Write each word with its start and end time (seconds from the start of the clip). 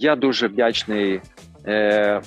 Я 0.00 0.16
дуже 0.16 0.48
вдячний 0.48 1.20
е, 1.66 2.22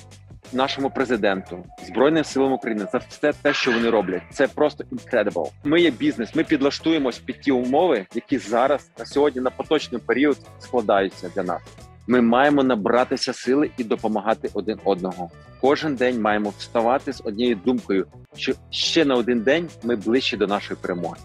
нашому 0.52 0.90
президенту, 0.90 1.64
Збройним 1.86 2.24
силам 2.24 2.52
України 2.52 2.86
за 2.92 2.98
все 2.98 3.32
те, 3.32 3.52
що 3.52 3.72
вони 3.72 3.90
роблять. 3.90 4.22
Це 4.32 4.48
просто 4.48 4.84
incredible. 4.84 5.50
Ми 5.64 5.80
є 5.80 5.90
бізнес. 5.90 6.34
Ми 6.34 6.44
підлаштуємось 6.44 7.18
під 7.18 7.40
ті 7.40 7.52
умови, 7.52 8.06
які 8.14 8.38
зараз 8.38 8.90
на 8.98 9.04
сьогодні 9.04 9.40
на 9.40 9.50
поточний 9.50 10.00
період 10.06 10.36
складаються 10.58 11.30
для 11.34 11.42
нас. 11.42 11.62
Ми 12.06 12.20
маємо 12.20 12.62
набратися 12.62 13.32
сили 13.32 13.70
і 13.78 13.84
допомагати 13.84 14.50
один 14.54 14.78
одного. 14.84 15.30
Кожен 15.60 15.94
день 15.94 16.20
маємо 16.20 16.52
вставати 16.58 17.12
з 17.12 17.22
однією 17.24 17.60
думкою, 17.64 18.06
що 18.36 18.52
ще 18.70 19.04
на 19.04 19.14
один 19.14 19.40
день 19.40 19.68
ми 19.82 19.96
ближче 19.96 20.36
до 20.36 20.46
нашої 20.46 20.78
перемоги. 20.82 21.16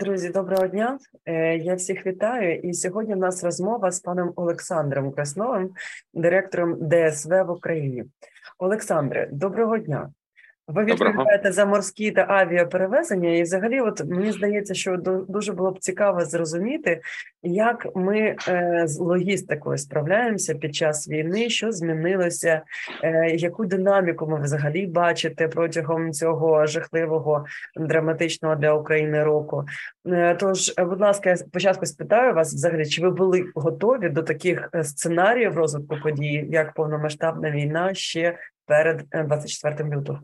Друзі, 0.00 0.28
доброго 0.28 0.66
дня. 0.66 0.98
Е, 1.26 1.56
я 1.56 1.74
всіх 1.74 2.06
вітаю. 2.06 2.58
І 2.58 2.74
сьогодні 2.74 3.14
в 3.14 3.18
нас 3.18 3.44
розмова 3.44 3.90
з 3.90 4.00
паном 4.00 4.32
Олександром 4.36 5.12
Красновим, 5.12 5.70
директором 6.14 6.78
ДСВ 6.80 7.42
в 7.42 7.50
Україні. 7.50 8.04
Олександре, 8.58 9.28
доброго 9.32 9.78
дня. 9.78 10.10
Ви 10.68 10.84
відповідаєте 10.84 11.52
за 11.52 11.66
морські 11.66 12.10
та 12.10 12.26
авіаперевезення, 12.28 13.30
і 13.30 13.42
взагалі, 13.42 13.80
от 13.80 14.04
мені 14.04 14.32
здається, 14.32 14.74
що 14.74 14.96
дуже 15.28 15.52
було 15.52 15.70
б 15.70 15.78
цікаво 15.78 16.24
зрозуміти, 16.24 17.00
як 17.42 17.86
ми 17.94 18.36
е, 18.48 18.82
з 18.86 18.98
логістикою 18.98 19.78
справляємося 19.78 20.54
під 20.54 20.74
час 20.74 21.08
війни, 21.08 21.50
що 21.50 21.72
змінилося, 21.72 22.62
е, 23.02 23.30
яку 23.30 23.64
динаміку 23.64 24.26
ми 24.26 24.40
взагалі 24.40 24.86
бачите 24.86 25.48
протягом 25.48 26.12
цього 26.12 26.66
жахливого 26.66 27.44
драматичного 27.76 28.56
для 28.56 28.74
України 28.74 29.24
року. 29.24 29.64
Е, 30.06 30.34
тож, 30.34 30.74
будь 30.78 31.00
ласка, 31.00 31.30
я 31.30 31.36
спочатку 31.36 31.86
спитаю 31.86 32.34
вас, 32.34 32.54
взагалі, 32.54 32.86
чи 32.86 33.02
ви 33.02 33.10
були 33.10 33.44
готові 33.54 34.08
до 34.08 34.22
таких 34.22 34.70
сценаріїв 34.82 35.56
розвитку 35.56 35.96
подій, 36.02 36.46
як 36.50 36.74
повномасштабна 36.74 37.50
війна 37.50 37.94
ще 37.94 38.38
перед 38.66 39.04
24 39.12 39.96
лютого? 39.96 40.20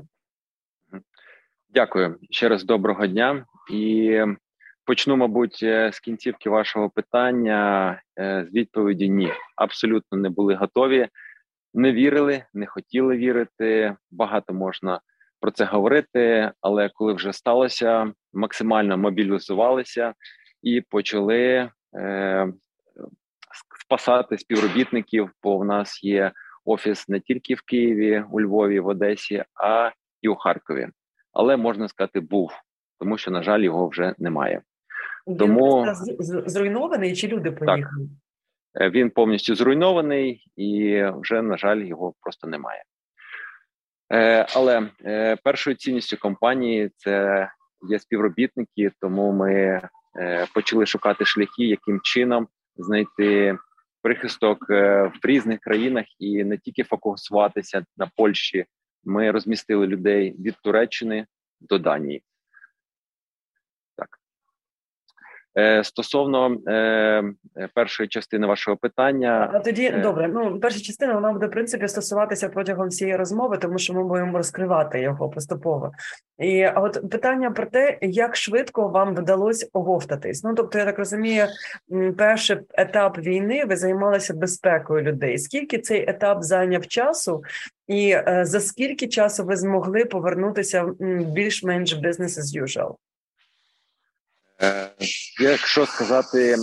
Дякую 1.69 2.19
ще 2.31 2.49
раз 2.49 2.65
доброго 2.65 3.07
дня 3.07 3.47
і 3.71 4.21
почну, 4.85 5.17
мабуть, 5.17 5.61
е, 5.63 5.93
з 5.93 6.01
кінцівки 6.01 6.51
вашого 6.51 6.91
питання. 6.91 7.91
Е, 8.19 8.47
з 8.51 8.55
відповіді 8.55 9.09
ні, 9.09 9.33
абсолютно 9.57 10.19
не 10.19 10.31
були 10.31 10.55
готові, 10.55 11.09
не 11.75 11.93
вірили, 11.93 12.45
не 12.55 12.67
хотіли 12.67 13.17
вірити. 13.17 13.97
Багато 14.11 14.55
можна 14.55 15.01
про 15.41 15.51
це 15.51 15.65
говорити, 15.65 16.53
але 16.61 16.91
коли 16.95 17.13
вже 17.13 17.33
сталося, 17.33 18.13
максимально 18.33 18.99
мобілізувалися 18.99 20.15
і 20.63 20.81
почали 20.81 21.71
е, 21.97 22.53
спасати 23.81 24.39
співробітників. 24.39 25.31
Бо 25.43 25.59
в 25.59 25.65
нас 25.65 26.05
є 26.05 26.33
офіс 26.65 27.09
не 27.09 27.21
тільки 27.21 27.55
в 27.55 27.63
Києві, 27.63 28.25
у 28.31 28.41
Львові, 28.41 28.81
в 28.81 28.87
Одесі, 28.87 29.45
а 29.55 29.91
і 30.23 30.29
у 30.29 30.35
Харкові 30.35 30.89
але 31.37 31.57
можна 31.57 31.89
сказати, 31.89 32.21
був, 32.21 32.53
тому 32.99 33.19
що, 33.19 33.31
на 33.31 33.43
жаль, 33.43 33.61
його 33.61 33.89
вже 33.89 34.15
немає. 34.19 34.63
Він 35.27 35.37
Тому 35.37 35.87
зруйнований 36.47 37.17
чи 37.17 37.29
люди 37.29 37.53
поїхали? 37.53 38.09
Так, 38.75 38.83
е, 38.83 38.91
Він 38.91 39.11
повністю 39.11 39.55
зруйнований 39.55 40.45
і 40.57 41.03
вже, 41.15 41.43
на 41.43 41.57
жаль, 41.57 41.77
його 41.77 42.15
просто 42.21 42.47
немає. 42.47 42.83
Е, 44.13 44.47
але 44.55 44.91
е, 45.05 45.37
першою 45.45 45.77
цінністю 45.77 46.17
компанії 46.17 46.91
це 46.97 47.49
є 47.89 47.99
співробітники, 47.99 48.91
тому 49.01 49.33
ми 49.33 49.81
почали 50.55 50.87
шукати 50.87 51.25
шляхи, 51.25 51.65
яким 51.65 52.01
чином 52.03 52.49
знайти 52.77 53.59
прихисток 54.03 54.59
в 54.69 55.21
різних 55.23 55.61
країнах 55.61 56.05
і 56.19 56.45
не 56.45 56.59
тільки 56.59 56.83
фокусуватися 56.83 57.85
на 57.97 58.11
Польщі 58.17 58.67
ми 59.07 59.31
розмістили 59.31 59.87
людей 59.87 60.37
від 60.39 60.55
Туреччини 60.63 61.27
до 61.61 61.79
Данії. 61.79 62.23
Так. 63.97 64.19
Е, 64.19 65.46
стосовно 65.83 66.57
е, 66.69 67.23
першої 67.75 68.09
частини 68.09 68.47
вашого 68.47 68.77
питання, 68.77 69.51
а 69.55 69.59
тоді 69.59 69.85
е... 69.85 70.01
добре. 70.01 70.29
Ну 70.29 70.61
перша 70.61 70.81
частина 70.81 71.15
вона 71.15 71.33
буде 71.33 71.47
в 71.47 71.51
принципі 71.51 71.89
стосуватися 71.89 72.49
протягом 72.49 72.89
всієї 72.89 73.17
розмови, 73.17 73.59
тому 73.59 73.79
що 73.79 73.95
ми 73.95 74.05
будемо 74.05 74.39
розкривати 74.39 75.01
його 75.01 75.29
поступово. 75.29 75.93
І 76.39 76.63
а 76.63 76.81
от 76.81 77.11
питання 77.11 77.51
про 77.51 77.67
те, 77.67 77.99
як 78.03 78.37
швидко 78.37 78.89
вам 78.89 79.15
вдалося 79.15 79.67
оговтатись. 79.73 80.45
Ну 80.45 80.55
тобто, 80.55 80.79
я 80.79 80.85
так 80.85 80.99
розумію, 80.99 81.47
перший 82.19 82.57
етап 82.75 83.19
війни 83.19 83.65
ви 83.65 83.77
займалися 83.77 84.35
безпекою 84.35 85.03
людей. 85.03 85.39
Скільки 85.39 85.79
цей 85.79 86.11
етап 86.11 86.43
зайняв 86.43 86.87
часу, 86.87 87.43
і 87.87 88.11
е, 88.11 88.41
за 88.45 88.61
скільки 88.61 89.09
часу 89.09 89.45
ви 89.45 89.57
змогли 89.57 90.05
повернутися 90.05 90.91
більш-менш 91.33 91.97
business 91.97 92.39
as 92.39 92.63
usual? 92.63 92.95
Е, 94.63 94.91
якщо 95.41 95.87
сказати 95.87 96.53
е, 96.53 96.57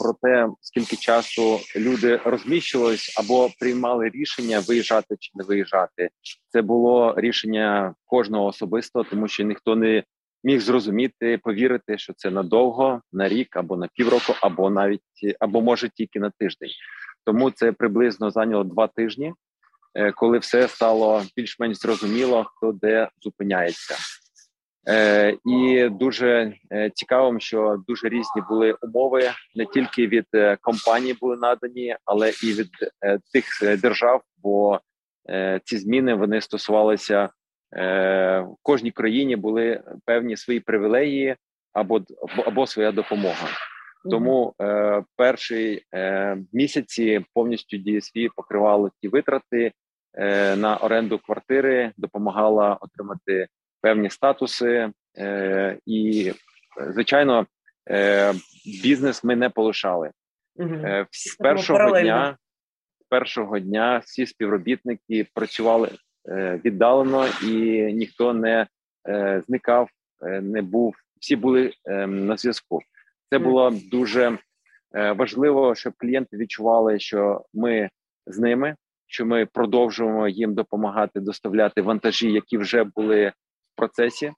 про 0.00 0.14
те, 0.22 0.48
скільки 0.60 0.96
часу 0.96 1.60
люди 1.76 2.20
розміщувались 2.24 3.14
або 3.18 3.50
приймали 3.60 4.08
рішення 4.08 4.60
виїжджати 4.60 5.16
чи 5.18 5.30
не 5.34 5.44
виїжджати, 5.44 6.08
це 6.48 6.62
було 6.62 7.14
рішення 7.16 7.94
кожного 8.04 8.46
особисто, 8.46 9.04
тому 9.04 9.28
що 9.28 9.44
ніхто 9.44 9.76
не 9.76 10.04
міг 10.44 10.60
зрозуміти, 10.60 11.38
повірити, 11.42 11.98
що 11.98 12.12
це 12.16 12.30
надовго, 12.30 13.00
на 13.12 13.28
рік 13.28 13.56
або 13.56 13.76
на 13.76 13.88
півроку, 13.94 14.34
або 14.40 14.70
навіть 14.70 15.00
або 15.40 15.60
може 15.60 15.88
тільки 15.88 16.20
на 16.20 16.30
тиждень. 16.30 16.70
Тому 17.24 17.50
це 17.50 17.72
приблизно 17.72 18.30
зайняло 18.30 18.64
два 18.64 18.86
тижні, 18.86 19.34
е, 19.94 20.12
коли 20.12 20.38
все 20.38 20.68
стало 20.68 21.22
більш-менш 21.36 21.76
зрозуміло, 21.78 22.44
хто 22.44 22.72
де 22.72 23.08
зупиняється. 23.22 23.96
Е, 24.88 25.36
І 25.44 25.88
дуже 25.88 26.52
е, 26.72 26.90
цікавим, 26.94 27.40
що 27.40 27.82
дуже 27.88 28.08
різні 28.08 28.42
були 28.48 28.74
умови 28.82 29.30
не 29.54 29.66
тільки 29.66 30.06
від 30.06 30.26
е, 30.34 30.56
компаній 30.60 31.14
були 31.20 31.36
надані, 31.36 31.96
але 32.04 32.30
і 32.30 32.52
від 32.52 32.70
тих 33.32 33.78
держав. 33.80 34.22
Бо 34.42 34.80
е, 35.30 35.60
ці 35.64 35.78
зміни 35.78 36.14
вони 36.14 36.40
стосувалися 36.40 37.28
е, 37.76 38.40
в 38.40 38.56
кожній 38.62 38.90
країні 38.90 39.36
були 39.36 39.82
певні 40.04 40.36
свої 40.36 40.60
привілеї 40.60 41.36
або 41.72 42.00
або 42.46 42.66
своя 42.66 42.92
допомога. 42.92 43.48
Тому 44.10 44.54
е, 44.60 45.02
перші 45.16 45.82
е, 45.94 46.36
місяці 46.52 47.24
повністю 47.34 47.76
DSV 47.76 48.28
покривало 48.36 48.90
ті 49.00 49.08
витрати 49.08 49.72
е, 50.14 50.56
на 50.56 50.76
оренду 50.76 51.18
квартири, 51.18 51.92
допомагала 51.96 52.78
отримати 52.80 53.48
певні 53.84 54.10
статуси, 54.10 54.90
е, 55.18 55.78
і 55.86 56.32
звичайно, 56.90 57.46
е, 57.90 58.32
бізнес 58.82 59.24
ми 59.24 59.36
не 59.36 59.50
полишали 59.50 60.10
угу. 60.56 60.74
е, 60.74 61.06
з 61.10 61.36
першого 61.36 62.00
дня. 62.00 62.36
З 63.00 63.04
першого 63.08 63.58
дня 63.58 63.98
всі 64.04 64.26
співробітники 64.26 65.26
працювали 65.34 65.90
е, 66.28 66.60
віддалено, 66.64 67.26
і 67.42 67.82
ніхто 67.92 68.34
не 68.34 68.66
е, 69.08 69.42
зникав, 69.46 69.88
е, 70.22 70.40
не 70.40 70.62
був. 70.62 70.94
Всі 71.20 71.36
були 71.36 71.72
е, 71.84 72.06
на 72.06 72.36
зв'язку. 72.36 72.80
Це 73.30 73.38
було 73.38 73.70
дуже 73.90 74.38
е, 74.94 75.12
важливо, 75.12 75.74
щоб 75.74 75.92
клієнти 75.96 76.36
відчували, 76.36 76.98
що 76.98 77.44
ми 77.54 77.90
з 78.26 78.38
ними, 78.38 78.76
що 79.06 79.26
ми 79.26 79.46
продовжуємо 79.46 80.28
їм 80.28 80.54
допомагати 80.54 81.20
доставляти 81.20 81.82
вантажі, 81.82 82.32
які 82.32 82.58
вже 82.58 82.84
були 82.84 83.32
процесі, 83.76 84.32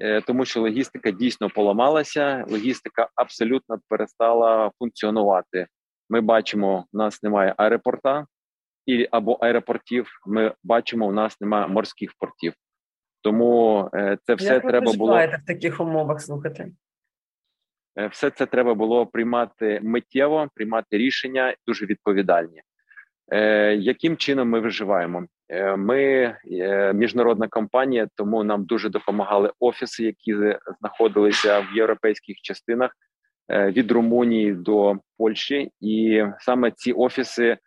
е, 0.00 0.20
тому 0.20 0.44
що 0.44 0.60
логістика 0.60 1.10
дійсно 1.10 1.50
поламалася. 1.50 2.44
Логістика 2.48 3.08
абсолютно 3.14 3.78
перестала 3.88 4.70
функціонувати. 4.78 5.66
Ми 6.10 6.20
бачимо, 6.20 6.86
у 6.92 6.98
нас 6.98 7.22
немає 7.22 7.54
аеропорта 7.56 8.26
і 8.86 9.08
або 9.10 9.32
аеропортів. 9.32 10.08
Ми 10.26 10.54
бачимо, 10.62 11.06
у 11.06 11.12
нас 11.12 11.40
немає 11.40 11.66
морських 11.66 12.10
портів. 12.18 12.54
Тому 13.22 13.90
е, 13.94 14.18
це 14.22 14.34
все 14.34 14.54
Як 14.54 14.62
треба 14.62 14.90
ви 14.90 14.96
було 14.96 15.16
в 15.16 15.46
таких 15.46 15.80
умовах. 15.80 16.20
Слухати 16.20 16.72
е, 17.98 18.06
все 18.06 18.30
це 18.30 18.46
треба 18.46 18.74
було 18.74 19.06
приймати 19.06 19.80
миттєво, 19.82 20.48
приймати 20.54 20.98
рішення 20.98 21.54
дуже 21.66 21.86
відповідальні. 21.86 22.62
Яким 23.78 24.16
чином 24.16 24.48
ми 24.48 24.60
виживаємо? 24.60 25.26
Е, 25.52 25.76
ми 25.76 26.02
е, 26.52 26.92
міжнародна 26.92 27.48
компанія, 27.48 28.08
тому 28.14 28.44
нам 28.44 28.64
дуже 28.64 28.88
допомагали 28.88 29.52
офіси, 29.58 30.04
які 30.04 30.34
знаходилися 30.80 31.60
в 31.60 31.76
європейських 31.76 32.36
частинах 32.42 32.90
е, 33.48 33.70
від 33.70 33.90
Румунії 33.90 34.52
до 34.52 34.96
Польщі, 35.18 35.70
і 35.80 36.24
саме 36.38 36.70
ці 36.70 36.92
офіси 36.92 37.58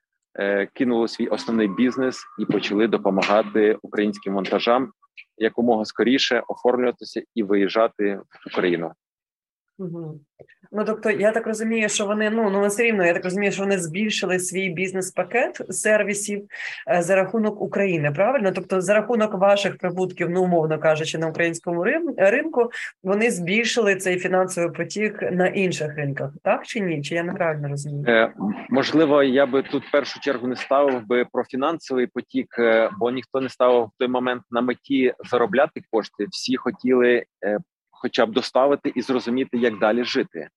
кинули 0.73 1.07
свій 1.07 1.27
основний 1.27 1.67
бізнес 1.67 2.25
і 2.39 2.45
почали 2.45 2.87
допомагати 2.87 3.77
українським 3.81 4.33
вантажам 4.33 4.91
якомога 5.37 5.85
скоріше 5.85 6.43
оформлюватися 6.47 7.21
і 7.35 7.43
виїжджати 7.43 8.15
в 8.15 8.47
Україну. 8.47 8.91
Угу. 9.77 10.19
Ну 10.71 10.83
тобто, 10.85 11.11
я 11.11 11.31
так 11.31 11.47
розумію, 11.47 11.89
що 11.89 12.05
вони 12.05 12.29
ну 12.29 12.49
ну 12.49 12.67
все 12.67 12.83
рівно. 12.83 13.05
Я 13.05 13.13
так 13.13 13.23
розумію, 13.23 13.51
що 13.51 13.63
вони 13.63 13.77
збільшили 13.77 14.39
свій 14.39 14.69
бізнес-пакет 14.69 15.61
сервісів 15.69 16.45
е, 16.91 17.01
за 17.01 17.15
рахунок 17.15 17.61
України. 17.61 18.11
Правильно, 18.11 18.51
тобто, 18.51 18.81
за 18.81 18.93
рахунок 18.93 19.33
ваших 19.33 19.77
прибутків, 19.77 20.29
ну 20.29 20.43
умовно 20.43 20.79
кажучи, 20.79 21.17
на 21.17 21.27
українському 21.27 21.85
ринку, 22.17 22.69
вони 23.03 23.31
збільшили 23.31 23.95
цей 23.95 24.19
фінансовий 24.19 24.71
потік 24.71 25.21
на 25.31 25.47
інших 25.47 25.95
ринках, 25.95 26.31
так 26.43 26.65
чи 26.65 26.79
ні? 26.79 27.01
Чи 27.01 27.15
я 27.15 27.23
неправильно 27.23 27.67
розумію? 27.67 28.05
Е, 28.07 28.33
можливо, 28.69 29.23
я 29.23 29.45
би 29.45 29.63
тут 29.63 29.83
в 29.85 29.91
першу 29.91 30.19
чергу 30.19 30.47
не 30.47 30.55
ставив 30.55 31.07
би 31.07 31.25
про 31.31 31.43
фінансовий 31.43 32.07
потік, 32.07 32.55
е, 32.59 32.89
бо 32.99 33.11
ніхто 33.11 33.41
не 33.41 33.49
ставив 33.49 33.83
в 33.83 33.91
той 33.99 34.07
момент 34.07 34.43
на 34.51 34.61
меті 34.61 35.13
заробляти 35.29 35.81
кошти. 35.91 36.25
Всі 36.31 36.55
хотіли 36.55 37.23
е, 37.43 37.59
хоча 38.01 38.25
б 38.25 38.31
доставити 38.31 38.91
і 38.95 39.01
зрозуміти, 39.01 39.57
як 39.57 39.79
далі 39.79 40.03
жити. 40.03 40.49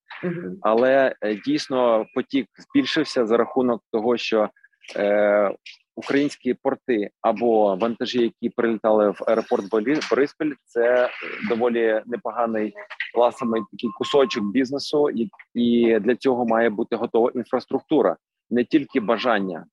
Але 0.62 1.14
е, 1.20 1.35
дійсно 1.35 2.06
потік 2.14 2.46
збільшився 2.58 3.26
за 3.26 3.37
рахунок 3.37 3.82
того, 3.93 4.17
що 4.17 4.49
е, 4.96 5.55
українські 5.99 6.55
порти 6.55 7.11
або 7.20 7.76
вантажі, 7.76 8.23
які 8.23 8.49
прилітали 8.49 9.11
в 9.11 9.25
аеропорт 9.26 9.64
Бориспіль, 9.70 10.52
це 10.64 11.11
доволі 11.49 12.02
непоганий 12.06 12.75
ласами 13.17 13.58
такий 13.73 13.90
кусочок 13.99 14.44
бізнесу, 14.44 15.11
і, 15.11 15.31
і 15.55 15.99
для 16.00 16.17
цього 16.17 16.46
має 16.46 16.70
бути 16.70 16.96
готова 16.96 17.31
інфраструктура, 17.35 18.17
не 18.50 18.64
тільки 18.64 19.00
бажання 19.00 19.64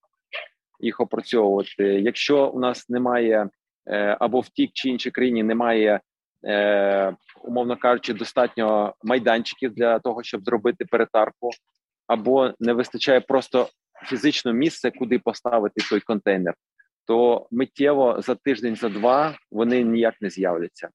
їх 0.80 1.00
опрацьовувати. 1.00 1.84
Якщо 1.84 2.48
у 2.48 2.60
нас 2.60 2.90
немає 2.90 3.50
е, 3.88 4.18
або 4.20 4.40
в 4.40 4.50
тій 4.50 4.70
чи 4.74 4.90
іншій 4.90 5.12
країні 5.12 5.44
немає 5.44 6.00
е, 6.45 7.15
умовно 7.44 7.77
кажучи, 7.77 8.13
достатньо 8.13 8.94
майданчиків 9.03 9.74
для 9.74 10.00
того, 10.00 10.24
щоб 10.24 10.44
зробити 10.44 10.86
перетарку, 10.86 11.50
або 12.07 12.53
не 12.59 12.74
вистачає 12.74 13.21
просто 13.21 13.69
фізично 14.06 14.53
місце, 14.53 14.92
куди 14.92 15.19
поставити 15.19 15.81
той 15.89 16.00
контейнер, 16.00 16.53
то 17.07 17.47
миттєво 17.51 18.21
за 18.21 18.36
тиждень, 18.36 18.75
за 18.75 18.89
два 18.89 19.36
вони 19.51 19.83
ніяк 19.83 20.15
не 20.21 20.30
з'являться. 20.30 20.89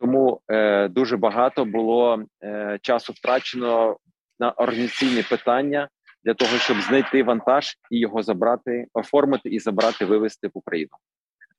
Тому 0.00 0.40
е, 0.48 0.88
дуже 0.88 1.16
багато 1.16 1.64
було 1.64 2.24
е, 2.44 2.78
часу 2.82 3.12
втрачено 3.12 3.96
на 4.40 4.50
організаційні 4.50 5.22
питання 5.22 5.88
для 6.24 6.34
того, 6.34 6.56
щоб 6.56 6.80
знайти 6.80 7.22
вантаж 7.22 7.74
і 7.90 7.98
його 7.98 8.22
забрати, 8.22 8.86
оформити 8.92 9.48
і 9.48 9.58
забрати, 9.58 10.04
вивезти 10.04 10.48
в 10.48 10.50
Україну. 10.54 10.90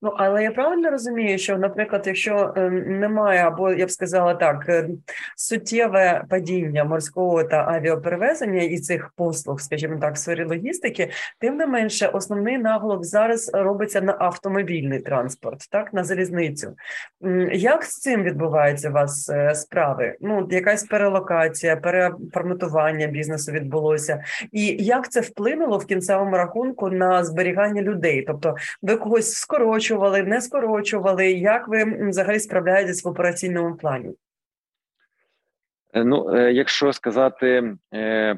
Ну 0.03 0.13
але 0.18 0.44
я 0.44 0.51
правильно 0.51 0.92
розумію, 0.92 1.38
що, 1.38 1.57
наприклад, 1.57 2.03
якщо 2.06 2.53
е, 2.57 2.69
немає, 2.69 3.39
або 3.39 3.71
я 3.71 3.86
б 3.86 3.92
сказала 3.92 4.33
так, 4.33 4.65
е, 4.69 4.89
суттєве 5.36 6.24
падіння 6.30 6.83
морського 6.83 7.44
та 7.44 7.65
авіаперевезення 7.68 8.62
і 8.62 8.77
цих 8.77 9.12
послуг, 9.15 9.62
скажімо 9.62 9.98
так, 10.01 10.15
в 10.15 10.18
сфері 10.18 10.44
логістики, 10.44 11.09
тим 11.39 11.57
не 11.57 11.68
менше, 11.68 12.07
основний 12.07 12.57
наголок 12.57 13.03
зараз 13.03 13.51
робиться 13.53 14.01
на 14.01 14.15
автомобільний 14.19 15.00
транспорт, 15.00 15.68
так 15.71 15.94
на 15.94 16.03
залізницю. 16.03 16.75
Як 17.51 17.83
з 17.83 18.00
цим 18.00 18.24
відбуваються 18.24 18.89
у 18.89 18.94
вас 18.94 19.30
е, 19.30 19.56
справи? 19.56 20.15
Ну, 20.21 20.48
якась 20.51 20.83
перелокація, 20.83 21.75
переформатування 21.75 23.07
бізнесу 23.07 23.51
відбулося, 23.51 24.24
і 24.51 24.65
як 24.65 25.12
це 25.12 25.21
вплинуло 25.21 25.77
в 25.77 25.86
кінцевому 25.86 26.38
рахунку 26.38 26.89
на 26.89 27.24
зберігання 27.24 27.81
людей? 27.81 28.24
Тобто, 28.27 28.56
ви 28.81 28.95
когось 28.95 29.33
скорочуєте, 29.33 29.91
скорочували, 29.92 30.24
не 30.24 30.42
скорочували? 30.42 31.32
Як 31.32 31.68
ви 31.68 32.10
взагалі 32.10 32.40
справляєтесь 32.40 33.04
в 33.04 33.08
операційному 33.08 33.76
плані? 33.76 34.16
Е, 35.94 36.04
ну, 36.04 36.36
е, 36.36 36.54
якщо 36.54 36.94
сказати 36.94 37.76
е, 37.94 38.38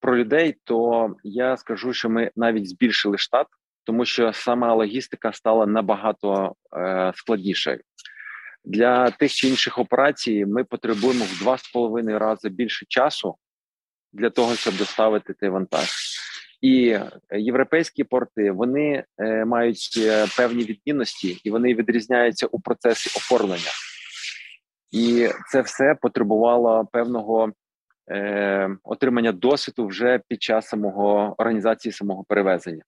про 0.00 0.16
людей, 0.16 0.56
то 0.64 1.10
я 1.22 1.56
скажу, 1.56 1.92
що 1.92 2.10
ми 2.10 2.30
навіть 2.36 2.68
збільшили 2.68 3.18
штат, 3.18 3.46
тому 3.84 4.04
що 4.04 4.32
сама 4.32 4.74
логістика 4.74 5.32
стала 5.32 5.66
набагато 5.66 6.54
складнішою. 7.14 7.80
Для 8.64 9.10
тих 9.10 9.32
чи 9.32 9.48
інших 9.48 9.78
операцій 9.78 10.46
ми 10.46 10.64
потребуємо 10.64 11.24
в 11.24 11.38
два 11.38 11.58
з 11.58 11.70
половиною 11.72 12.18
рази 12.18 12.48
більше 12.48 12.86
часу 12.88 13.36
для 14.12 14.30
того, 14.30 14.54
щоб 14.54 14.76
доставити 14.76 15.34
цей 15.40 15.48
вантаж. 15.48 15.88
І 16.60 16.98
європейські 17.32 18.04
порти 18.04 18.50
вони 18.50 19.04
е, 19.18 19.44
мають 19.44 20.00
певні 20.36 20.64
відмінності 20.64 21.40
і 21.44 21.50
вони 21.50 21.74
відрізняються 21.74 22.46
у 22.46 22.60
процесі 22.60 23.10
оформлення, 23.18 23.70
і 24.90 25.28
це 25.50 25.60
все 25.60 25.96
потребувало 26.02 26.88
певного 26.92 27.52
е, 28.10 28.70
отримання 28.82 29.32
досвіду 29.32 29.86
вже 29.86 30.20
під 30.28 30.42
час 30.42 30.68
самого 30.68 31.34
організації 31.38 31.92
самого 31.92 32.24
перевезення. 32.24 32.82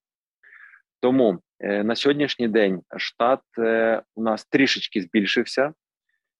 Тому 1.00 1.38
е, 1.60 1.84
на 1.84 1.96
сьогоднішній 1.96 2.48
день 2.48 2.82
штат 2.96 3.40
е, 3.58 4.02
у 4.14 4.22
нас 4.22 4.44
трішечки 4.44 5.02
збільшився, 5.02 5.72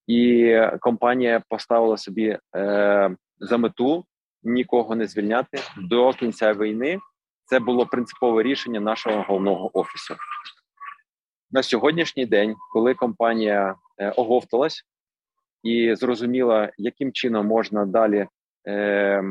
і 0.07 0.55
компанія 0.81 1.43
поставила 1.49 1.97
собі 1.97 2.39
е, 2.57 3.17
за 3.39 3.59
мету 3.59 4.05
нікого 4.43 4.97
не 4.97 5.07
звільняти 5.07 5.59
до 5.77 6.13
кінця 6.13 6.53
війни. 6.53 6.99
Це 7.49 7.59
було 7.59 7.87
принципове 7.87 8.43
рішення 8.43 8.81
нашого 8.81 9.23
головного 9.23 9.79
офісу. 9.79 10.17
На 11.51 11.63
сьогоднішній 11.63 12.27
день, 12.27 12.57
коли 12.73 12.95
компанія 12.95 13.75
е, 13.99 14.11
оговталась 14.11 14.83
і 15.63 15.95
зрозуміла, 15.95 16.71
яким 16.77 17.13
чином 17.13 17.47
можна 17.47 17.87
далі 17.87 18.27
е, 18.69 19.23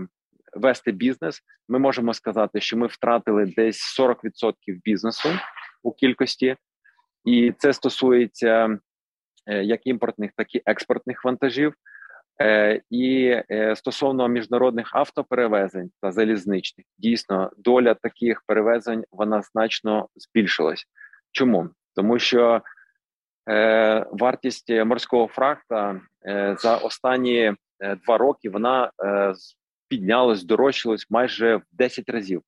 вести 0.54 0.92
бізнес, 0.92 1.42
ми 1.68 1.80
можемо 1.80 2.14
сказати, 2.14 2.62
що 2.62 2.78
ми 2.78 2.88
втратили 2.88 3.46
десь 3.46 4.00
40% 4.00 4.54
бізнесу 4.68 5.30
у 5.84 5.92
кількості, 5.92 6.56
і 7.26 7.54
це 7.58 7.74
стосується 7.74 8.80
е, 9.46 9.64
як 9.64 9.88
імпортних, 9.88 10.32
так 10.36 10.56
і 10.56 10.62
експортних 10.66 11.26
вантажів. 11.26 11.74
Е, 12.42 12.82
і 12.90 13.36
е, 13.52 13.76
стосовно 13.76 14.28
міжнародних 14.28 14.96
автоперевезень 14.96 15.92
та 16.02 16.12
залізничних, 16.12 16.86
дійсно 16.98 17.52
доля 17.58 17.94
таких 17.94 18.44
перевезень 18.48 19.04
вона 19.12 19.42
значно 19.42 20.08
збільшилась. 20.16 20.86
Чому? 21.32 21.70
Тому 21.96 22.20
що 22.20 22.62
е, 23.50 24.06
вартість 24.12 24.70
морського 24.70 25.28
фрахта 25.28 26.02
е, 26.28 26.56
за 26.60 26.78
останні 26.78 27.54
два 28.06 28.18
роки 28.18 28.50
вона 28.50 28.92
піднялась, 29.88 30.40
здорожчалась 30.40 31.06
майже 31.10 31.56
в 31.56 31.64
10 31.72 32.10
разів. 32.10 32.42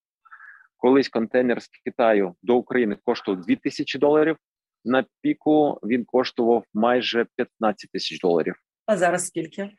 Колись 0.77 1.09
контейнер 1.09 1.61
з 1.61 1.67
Китаю 1.85 2.35
до 2.41 2.55
України 2.55 2.97
коштував 3.05 3.41
2 3.41 3.55
тисячі 3.55 3.99
доларів. 3.99 4.37
На 4.85 5.05
піку 5.21 5.79
він 5.83 6.05
коштував 6.05 6.63
майже 6.73 7.25
15 7.35 7.91
тисяч 7.91 8.19
доларів. 8.19 8.55
А 8.85 8.97
зараз 8.97 9.27
скільки? 9.27 9.69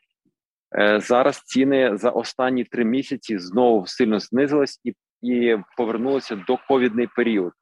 Е, 0.79 0.99
зараз 0.99 1.41
ціни 1.41 1.97
за 1.97 2.09
останні 2.09 2.63
три 2.63 2.85
місяці 2.85 3.37
знову 3.37 3.87
сильно 3.87 4.19
знизились 4.19 4.79
і 4.83 4.93
і 5.21 5.57
повернулися 5.77 6.35
до 6.35 6.57
ковідний 6.67 7.07
період. 7.15 7.53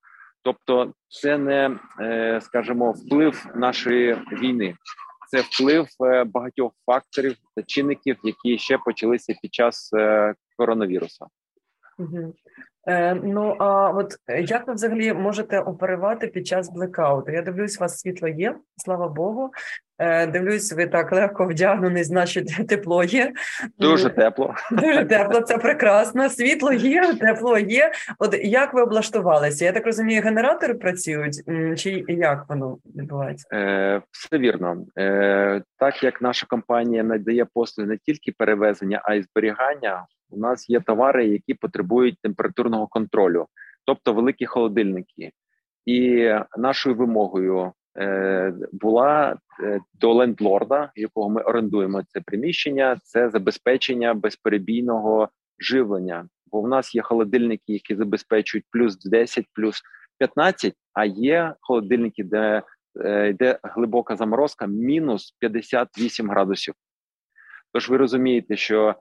Тобто, 0.43 0.93
це 1.07 1.37
не 1.37 1.79
е, 2.01 2.39
скажімо, 2.41 2.91
вплив 2.91 3.45
нашої 3.55 4.13
війни, 4.31 4.75
це 5.31 5.41
вплив 5.41 5.87
е, 6.03 6.23
багатьох 6.23 6.71
факторів 6.85 7.35
та 7.55 7.63
чинників, 7.63 8.17
які 8.23 8.57
ще 8.57 8.77
почалися 8.77 9.35
під 9.41 9.53
час 9.53 9.91
коронавірусу. 10.57 11.27
Угу. 11.97 12.33
Е, 12.88 13.13
Ну 13.24 13.55
а 13.59 13.89
от 13.89 14.15
як 14.45 14.67
ви 14.67 14.74
взагалі 14.74 15.13
можете 15.13 15.59
оперувати 15.59 16.27
під 16.27 16.48
час 16.48 16.69
блекауту? 16.71 17.31
Я 17.31 17.41
дивлюсь, 17.41 17.77
у 17.77 17.79
вас 17.81 18.00
світло 18.00 18.27
є, 18.27 18.55
слава 18.77 19.07
Богу. 19.07 19.51
Е, 20.01 20.27
Дивлюсь, 20.27 20.74
ви 20.74 20.88
так 20.88 21.12
легко 21.12 21.45
вдягнений, 21.45 22.03
значить, 22.03 22.55
тепло 22.67 23.03
є. 23.03 23.33
Дуже 23.79 24.09
тепло. 24.09 24.55
Дуже 24.71 25.05
тепло, 25.05 25.41
це 25.41 25.57
прекрасно. 25.57 26.29
Світло 26.29 26.74
є, 26.74 27.13
тепло 27.13 27.57
є. 27.57 27.91
От 28.19 28.36
як 28.43 28.74
ви 28.74 28.81
облаштувалися? 28.81 29.65
Я 29.65 29.71
так 29.71 29.86
розумію, 29.86 30.21
генератори 30.21 30.74
працюють, 30.74 31.36
чи 31.77 32.03
як 32.07 32.45
воно 32.50 32.77
відбувається? 32.95 33.48
Е, 33.53 34.01
Все 34.12 34.38
вірно. 34.38 34.77
Е, 34.98 35.62
Так 35.77 36.03
як 36.03 36.21
наша 36.21 36.45
компанія 36.50 37.03
надає 37.03 37.45
послуги 37.53 37.89
не 37.89 37.98
тільки 37.98 38.31
перевезення, 38.38 39.01
а 39.03 39.13
й 39.15 39.24
зберігання 39.24 40.05
у 40.29 40.38
нас 40.38 40.69
є 40.69 40.79
товари, 40.79 41.27
які 41.27 41.53
потребують 41.53 42.17
температурного 42.21 42.88
контролю, 42.88 43.48
тобто 43.86 44.13
великі 44.13 44.45
холодильники. 44.45 45.31
І 45.86 46.29
нашою 46.57 46.95
вимогою 46.95 47.74
е, 47.98 48.53
була 48.71 49.38
е, 49.63 49.79
до 49.93 50.13
лендлорда, 50.13 50.91
якого 50.95 51.29
ми 51.29 51.41
орендуємо 51.41 52.03
це 52.07 52.21
приміщення, 52.21 52.98
це 53.03 53.29
забезпечення 53.29 54.13
безперебійного 54.13 55.29
живлення. 55.59 56.27
Бо 56.51 56.62
в 56.62 56.67
нас 56.67 56.95
є 56.95 57.01
холодильники, 57.01 57.74
які 57.74 57.95
забезпечують 57.95 58.65
плюс 58.71 59.05
10, 59.05 59.45
плюс 59.53 59.81
15, 60.17 60.74
а 60.93 61.05
є 61.05 61.53
холодильники, 61.62 62.24
де 62.24 62.62
е, 63.05 63.29
йде 63.29 63.59
глибока 63.63 64.15
заморозка, 64.15 64.67
мінус 64.67 65.36
58 65.39 66.29
градусів. 66.29 66.74
Тож 67.74 67.89
ви 67.89 67.98
розумієте, 67.98 68.57
що 68.57 68.95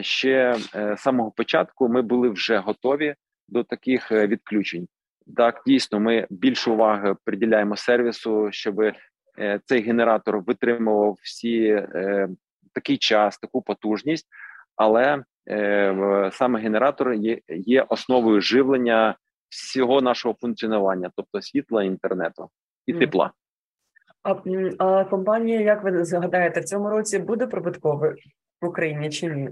ще 0.00 0.56
з 0.58 0.96
самого 0.96 1.30
початку 1.30 1.88
ми 1.88 2.02
були 2.02 2.28
вже 2.28 2.58
готові 2.58 3.14
до 3.48 3.64
таких 3.64 4.12
відключень. 4.12 4.88
Так, 5.36 5.62
дійсно, 5.66 6.00
ми 6.00 6.26
більше 6.30 6.70
уваги 6.70 7.14
приділяємо 7.24 7.76
сервісу, 7.76 8.48
щоб 8.50 8.92
цей 9.64 9.82
генератор 9.82 10.40
витримував 10.40 11.16
всі 11.22 11.86
такий 12.72 12.98
час, 12.98 13.38
таку 13.38 13.62
потужність, 13.62 14.26
але 14.76 15.24
саме 16.32 16.60
генератор 16.60 17.12
є, 17.12 17.40
є 17.48 17.82
основою 17.82 18.40
живлення 18.40 19.16
всього 19.48 20.00
нашого 20.00 20.36
функціонування, 20.40 21.10
тобто 21.16 21.42
світла, 21.42 21.84
інтернету 21.84 22.50
і 22.86 22.92
тепла. 22.92 23.32
А, 24.22 24.34
а 24.78 25.04
компанія, 25.04 25.60
як 25.60 25.84
ви 25.84 26.04
згадаєте, 26.04 26.60
в 26.60 26.64
цьому 26.64 26.90
році 26.90 27.18
буде 27.18 27.46
прибутковою 27.46 28.16
в 28.60 28.66
Україні 28.66 29.10
чи 29.10 29.26
ні? 29.26 29.50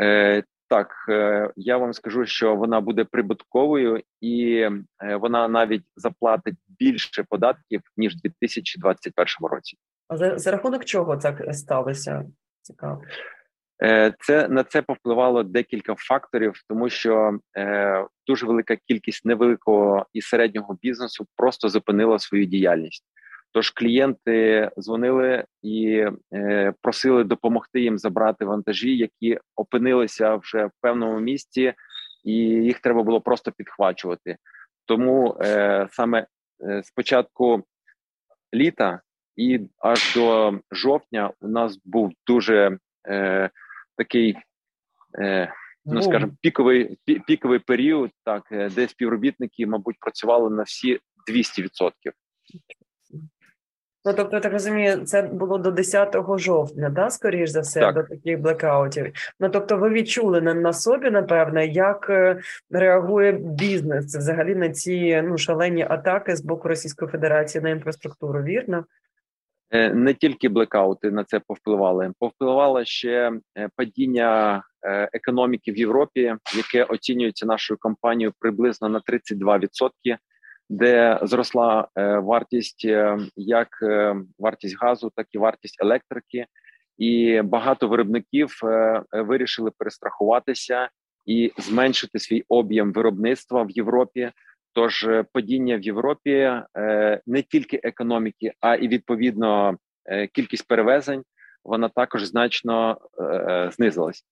Е, 0.00 0.42
Так, 0.68 0.94
е, 1.08 1.50
я 1.56 1.76
вам 1.76 1.92
скажу, 1.92 2.26
що 2.26 2.56
вона 2.56 2.80
буде 2.80 3.04
прибутковою, 3.04 4.02
і 4.20 4.54
е, 4.56 5.16
вона 5.16 5.48
навіть 5.48 5.84
заплатить 5.96 6.56
більше 6.68 7.24
податків 7.24 7.80
ніж 7.96 8.14
у 8.14 8.18
2021 8.18 9.26
році. 9.50 9.76
А 10.08 10.16
за, 10.16 10.38
за 10.38 10.50
рахунок 10.50 10.84
чого 10.84 11.16
так 11.16 11.54
сталося? 11.54 12.24
Цікаво. 12.62 13.02
Е, 13.82 14.14
це 14.18 14.48
на 14.48 14.64
це 14.64 14.82
повпливало 14.82 15.42
декілька 15.42 15.94
факторів, 15.94 16.52
тому 16.68 16.88
що 16.88 17.38
е, 17.56 18.06
дуже 18.26 18.46
велика 18.46 18.76
кількість 18.76 19.24
невеликого 19.24 20.06
і 20.12 20.22
середнього 20.22 20.78
бізнесу 20.82 21.26
просто 21.36 21.68
зупинила 21.68 22.18
свою 22.18 22.44
діяльність. 22.44 23.04
Тож 23.54 23.70
клієнти 23.70 24.70
дзвонили 24.78 25.44
і 25.62 26.06
е, 26.34 26.72
просили 26.82 27.24
допомогти 27.24 27.80
їм 27.80 27.98
забрати 27.98 28.44
вантажі, 28.44 28.96
які 28.96 29.38
опинилися 29.56 30.36
вже 30.36 30.66
в 30.66 30.70
певному 30.80 31.20
місці, 31.20 31.74
і 32.24 32.32
їх 32.42 32.80
треба 32.80 33.02
було 33.02 33.20
просто 33.20 33.52
підхвачувати. 33.52 34.36
Тому 34.86 35.36
е, 35.40 35.88
саме 35.90 36.26
е, 36.68 36.82
з 36.82 36.90
початку 36.90 37.64
літа 38.54 39.00
і 39.36 39.60
аж 39.78 40.14
до 40.14 40.58
жовтня 40.72 41.30
у 41.40 41.48
нас 41.48 41.78
був 41.84 42.12
дуже 42.26 42.78
е, 43.08 43.50
такий. 43.96 44.36
Е, 45.18 45.52
Ну, 45.86 46.02
скажімо, 46.02 46.32
піковий 46.40 46.98
піковий 47.26 47.58
період, 47.58 48.10
так 48.24 48.42
е, 48.52 48.70
де 48.70 48.88
співробітники, 48.88 49.66
мабуть, 49.66 49.96
працювали 50.00 50.50
на 50.50 50.62
всі 50.62 51.00
200%. 51.30 51.90
Ну, 54.06 54.12
тобто, 54.12 54.36
я 54.36 54.40
так 54.40 54.52
розумію, 54.52 55.04
це 55.04 55.22
було 55.22 55.58
до 55.58 55.70
10 55.70 56.16
жовтня, 56.38 56.90
да, 56.90 57.10
скоріш 57.10 57.50
за 57.50 57.60
все, 57.60 57.80
так. 57.80 57.94
до 57.94 58.02
таких 58.02 58.40
блекаутів. 58.40 59.12
Ну 59.40 59.48
тобто, 59.48 59.76
ви 59.76 59.90
відчули 59.90 60.40
на, 60.40 60.54
на 60.54 60.72
собі, 60.72 61.10
напевне, 61.10 61.66
як 61.66 62.10
е, 62.10 62.40
реагує 62.70 63.32
бізнес 63.32 64.16
взагалі 64.16 64.54
на 64.54 64.68
ці 64.68 65.22
ну 65.22 65.38
шалені 65.38 65.86
атаки 65.90 66.36
з 66.36 66.40
боку 66.40 66.68
Російської 66.68 67.10
Федерації 67.10 67.64
на 67.64 67.70
інфраструктуру, 67.70 68.42
вірно? 68.42 68.84
Е, 69.70 69.94
не 69.94 70.14
тільки 70.14 70.48
блекаути 70.48 71.10
на 71.10 71.24
це 71.24 71.40
повпливали, 71.46 72.12
повпливало 72.18 72.84
ще 72.84 73.32
е, 73.58 73.68
падіння 73.76 74.62
економіки 75.12 75.72
в 75.72 75.78
Європі, 75.78 76.34
яке 76.56 76.84
оцінюється 76.84 77.46
нашою 77.46 77.78
компанією 77.80 78.32
приблизно 78.38 78.88
на 78.88 79.00
32% 79.00 80.16
де 80.68 81.18
зросла 81.22 81.88
е, 81.96 82.18
вартість 82.18 82.84
е, 82.84 83.18
як 83.36 83.68
е, 83.82 84.16
вартість 84.38 84.76
газу, 84.80 85.12
так 85.16 85.26
і 85.30 85.38
вартість 85.38 85.82
електрики, 85.82 86.46
і 86.98 87.42
багато 87.42 87.88
виробників 87.88 88.60
вирішили 89.12 89.70
перестрахуватися 89.78 90.88
і 91.26 91.52
зменшити 91.58 92.18
свій 92.18 92.44
об'єм 92.48 92.92
виробництва 92.92 93.62
в 93.62 93.70
Європі. 93.70 94.30
Тож 94.72 95.08
падіння 95.32 95.76
в 95.76 95.82
Європі 95.82 96.52
не 97.26 97.42
тільки 97.42 97.80
економіки, 97.82 98.52
а 98.60 98.74
і 98.74 98.88
відповідно 98.88 99.76
кількість 100.32 100.68
перевезень 100.68 101.22
вона 101.64 101.88
також 101.88 102.24
значно 102.24 102.98
знизилась. 103.70 104.24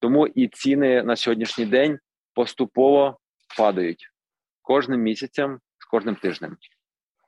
Тому 0.00 0.26
і 0.26 0.48
ціни 0.48 1.02
на 1.02 1.16
сьогоднішній 1.16 1.66
день 1.66 1.98
поступово 2.34 3.18
падають 3.56 4.10
кожним 4.62 5.00
місяцем 5.00 5.60
кожним 5.88 6.16
тижнем. 6.16 6.58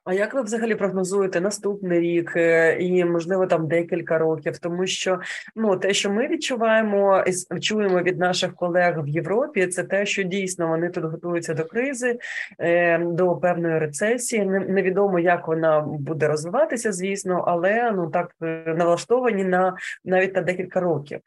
А 0.05 0.15
як 0.15 0.35
ви 0.35 0.43
взагалі 0.43 0.75
прогнозуєте 0.75 1.41
наступний 1.41 2.01
рік 2.01 2.33
е, 2.37 2.77
і 2.81 3.05
можливо 3.05 3.47
там 3.47 3.69
декілька 3.69 4.19
років? 4.19 4.59
Тому 4.59 4.87
що 4.87 5.21
ну 5.57 5.77
те, 5.77 5.93
що 5.93 6.11
ми 6.11 6.29
відчуваємо 6.29 7.25
і 7.57 7.61
чуємо 7.61 8.03
від 8.03 8.19
наших 8.19 8.55
колег 8.55 9.05
в 9.05 9.09
Європі, 9.09 9.67
це 9.67 9.85
те, 9.85 10.07
що 10.07 10.23
дійсно 10.23 10.69
вони 10.69 10.89
тут 10.89 11.05
готуються 11.05 11.55
до 11.55 11.65
кризи, 11.65 12.19
е, 12.59 12.99
до 12.99 13.37
певної 13.37 13.79
рецесії. 13.79 14.45
Невідомо, 14.45 15.19
як 15.19 15.49
вона 15.49 15.81
буде 15.81 16.29
розвиватися, 16.29 16.93
звісно, 16.93 17.45
але 17.47 17.93
ну 17.97 18.11
так 18.11 18.31
е, 18.43 18.75
налаштовані 18.77 19.45
на 19.45 19.77
навіть 20.05 20.35
на 20.35 20.43
декілька 20.43 20.81
років. 20.81 21.21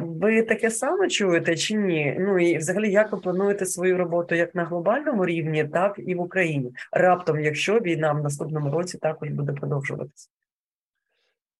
Ви 0.00 0.42
таке 0.42 0.70
саме 0.70 1.08
чуєте 1.08 1.56
чи 1.56 1.74
ні? 1.74 2.16
Ну 2.20 2.38
і 2.38 2.58
взагалі, 2.58 2.92
як 2.92 3.12
ви 3.12 3.18
плануєте 3.18 3.66
свою 3.66 3.98
роботу 3.98 4.34
як 4.34 4.54
на 4.54 4.64
глобальному 4.64 5.26
рівні, 5.26 5.64
так 5.64 5.94
і 6.06 6.14
в 6.14 6.20
Україні 6.20 6.72
раптом, 6.92 7.40
якщо 7.40 7.80
війна 7.84 8.12
в 8.12 8.22
наступному 8.22 8.70
році 8.70 8.98
також 8.98 9.28
буде 9.28 9.52
продовжуватися? 9.52 10.28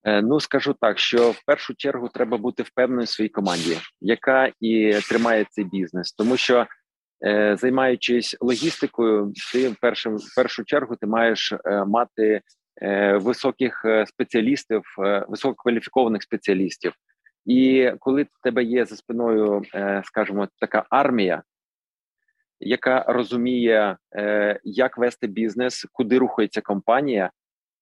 Е, 0.04 0.23
ну 0.23 0.40
скажу 0.40 0.75
так, 0.81 0.99
що 0.99 1.31
в 1.31 1.45
першу 1.47 1.75
чергу 1.75 2.09
треба 2.09 2.38
бути 2.38 2.62
впевненою 2.62 3.04
в 3.04 3.09
своїй 3.09 3.28
команді, 3.28 3.76
яка 4.00 4.52
і 4.61 4.99
тримає 5.09 5.47
цей 5.50 5.64
бізнес, 5.64 6.12
тому 6.12 6.37
що 6.37 6.66
е, 7.26 7.57
займаючись 7.57 8.37
логістикою, 8.40 9.33
ти 9.52 9.69
в 9.69 9.76
першу, 9.81 10.16
в 10.16 10.35
першу 10.37 10.64
чергу 10.64 10.97
ти 10.97 11.07
маєш 11.07 11.52
е, 11.52 11.85
мати 11.85 12.40
високих 13.14 13.85
спеціалістів, 14.07 14.83
висококваліфікованих 15.28 16.23
спеціалістів. 16.23 16.93
І 17.47 17.90
коли 17.99 18.23
в 18.23 18.43
тебе 18.43 18.64
є 18.64 18.85
за 18.85 18.97
спиною, 18.97 19.62
скажімо, 20.04 20.49
така 20.61 20.85
армія, 20.90 21.43
яка 22.64 23.04
розуміє, 23.09 23.97
е, 24.16 24.61
як 24.64 24.99
вести 24.99 25.26
бізнес, 25.26 25.87
куди 25.92 26.18
рухається 26.18 26.61
компанія, 26.61 27.30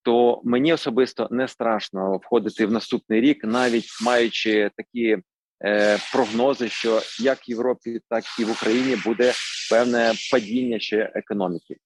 то 0.02 0.40
мені 0.44 0.72
особисто 0.72 1.28
не 1.30 1.48
страшно 1.48 2.16
входити 2.16 2.66
в 2.66 2.70
наступний 2.70 3.20
рік, 3.20 3.44
навіть 3.44 3.88
маючи 4.02 4.70
такі 4.76 5.18
е, 5.64 5.98
прогнози, 6.12 6.68
що 6.68 7.00
як 7.20 7.38
в 7.38 7.50
Європі, 7.50 8.00
так 8.08 8.24
і 8.40 8.44
в 8.44 8.50
Україні 8.50 8.96
буде 9.04 9.32
певне 9.70 10.12
падіння 10.32 10.78
ще 10.78 11.12
економіки. 11.14 11.76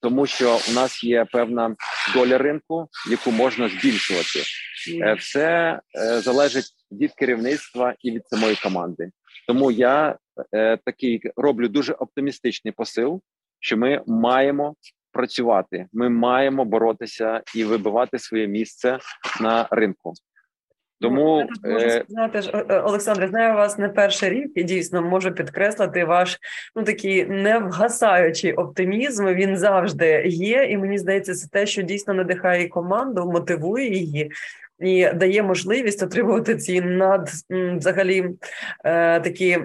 Тому 0.00 0.26
що 0.26 0.58
у 0.70 0.72
нас 0.72 1.04
є 1.04 1.24
певна 1.24 1.76
доля 2.14 2.38
ринку, 2.38 2.88
яку 3.10 3.30
можна 3.30 3.68
збільшувати, 3.68 4.40
все 5.18 5.80
залежить 5.96 6.72
від 6.92 7.12
керівництва 7.12 7.94
і 8.00 8.10
від 8.10 8.28
самої 8.28 8.56
команди. 8.62 9.10
Тому 9.46 9.70
я 9.70 10.18
е, 10.52 10.76
такий 10.84 11.22
роблю 11.36 11.68
дуже 11.68 11.92
оптимістичний 11.92 12.72
посил, 12.72 13.22
що 13.60 13.76
ми 13.76 14.02
маємо 14.06 14.74
працювати, 15.12 15.86
ми 15.92 16.08
маємо 16.08 16.64
боротися 16.64 17.42
і 17.54 17.64
вибивати 17.64 18.18
своє 18.18 18.46
місце 18.46 18.98
на 19.40 19.68
ринку. 19.70 20.12
Тому 21.00 21.48
ну, 21.64 21.72
можу 21.72 21.86
е, 21.86 22.04
сказати, 22.04 22.42
ж, 22.42 22.50
е, 22.68 22.80
Олександре, 22.80 23.28
знаю 23.28 23.54
вас 23.54 23.78
не 23.78 23.88
перший 23.88 24.30
рік 24.30 24.52
і 24.54 24.64
дійсно 24.64 25.02
можу 25.02 25.32
підкреслити 25.32 26.04
ваш 26.04 26.38
ну 26.76 26.82
такий 26.82 27.26
невгасаючий 27.26 28.52
оптимізм. 28.52 29.26
Він 29.26 29.56
завжди 29.56 30.22
є, 30.26 30.64
і 30.64 30.78
мені 30.78 30.98
здається, 30.98 31.34
це 31.34 31.48
те, 31.48 31.66
що 31.66 31.82
дійсно 31.82 32.14
надихає 32.14 32.68
команду, 32.68 33.30
мотивує 33.32 33.94
її 33.94 34.30
і 34.80 35.10
дає 35.14 35.42
можливість 35.42 36.02
отримувати 36.02 36.56
ці 36.56 36.80
над 36.80 37.30
взагалі 37.50 38.30
е, 38.84 39.20
такі 39.20 39.58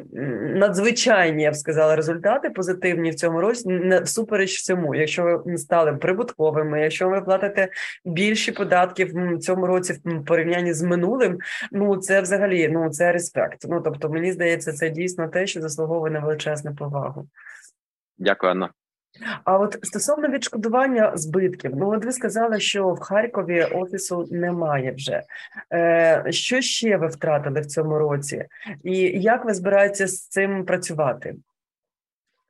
надзвичайні, 0.55 1.43
я 1.43 1.51
б 1.51 1.55
сказала, 1.55 1.95
результати 1.95 2.49
позитивні 2.49 3.09
в 3.09 3.15
цьому 3.15 3.41
році, 3.41 3.69
не 3.69 3.99
всупереч 3.99 4.57
всьому. 4.57 4.95
Якщо 4.95 5.43
ви 5.45 5.57
стали 5.57 5.93
прибутковими, 5.93 6.81
якщо 6.81 7.09
ви 7.09 7.21
платите 7.21 7.67
більші 8.05 8.51
податки 8.51 9.05
в 9.05 9.39
цьому 9.39 9.67
році 9.67 10.01
в 10.05 10.25
порівнянні 10.25 10.73
з 10.73 10.81
минулим, 10.81 11.37
ну 11.71 11.97
це 11.97 12.21
взагалі 12.21 12.69
ну 12.69 12.89
це 12.89 13.11
респект. 13.11 13.65
Ну 13.69 13.81
тобто, 13.81 14.09
мені 14.09 14.31
здається, 14.31 14.73
це 14.73 14.89
дійсно 14.89 15.27
те, 15.27 15.47
що 15.47 15.61
заслуговує 15.61 16.13
на 16.13 16.19
величезну 16.19 16.75
повагу. 16.75 17.27
Дякую, 18.17 18.51
Анна. 18.51 18.69
А 19.43 19.57
от 19.57 19.79
стосовно 19.83 20.27
відшкодування 20.27 21.11
збитків, 21.15 21.71
ну 21.75 21.89
от 21.89 22.05
ви 22.05 22.11
сказали, 22.11 22.59
що 22.59 22.89
в 22.89 22.99
Харкові 22.99 23.63
офісу 23.63 24.27
немає 24.31 24.91
вже. 24.91 25.23
Е, 25.73 26.25
Що 26.29 26.61
ще 26.61 26.97
ви 26.97 27.07
втратили 27.07 27.61
в 27.61 27.65
цьому 27.65 27.99
році, 27.99 28.45
і 28.83 28.97
як 29.21 29.45
ви 29.45 29.53
збираєтеся 29.53 30.07
з 30.07 30.27
цим 30.27 30.65
працювати? 30.65 31.35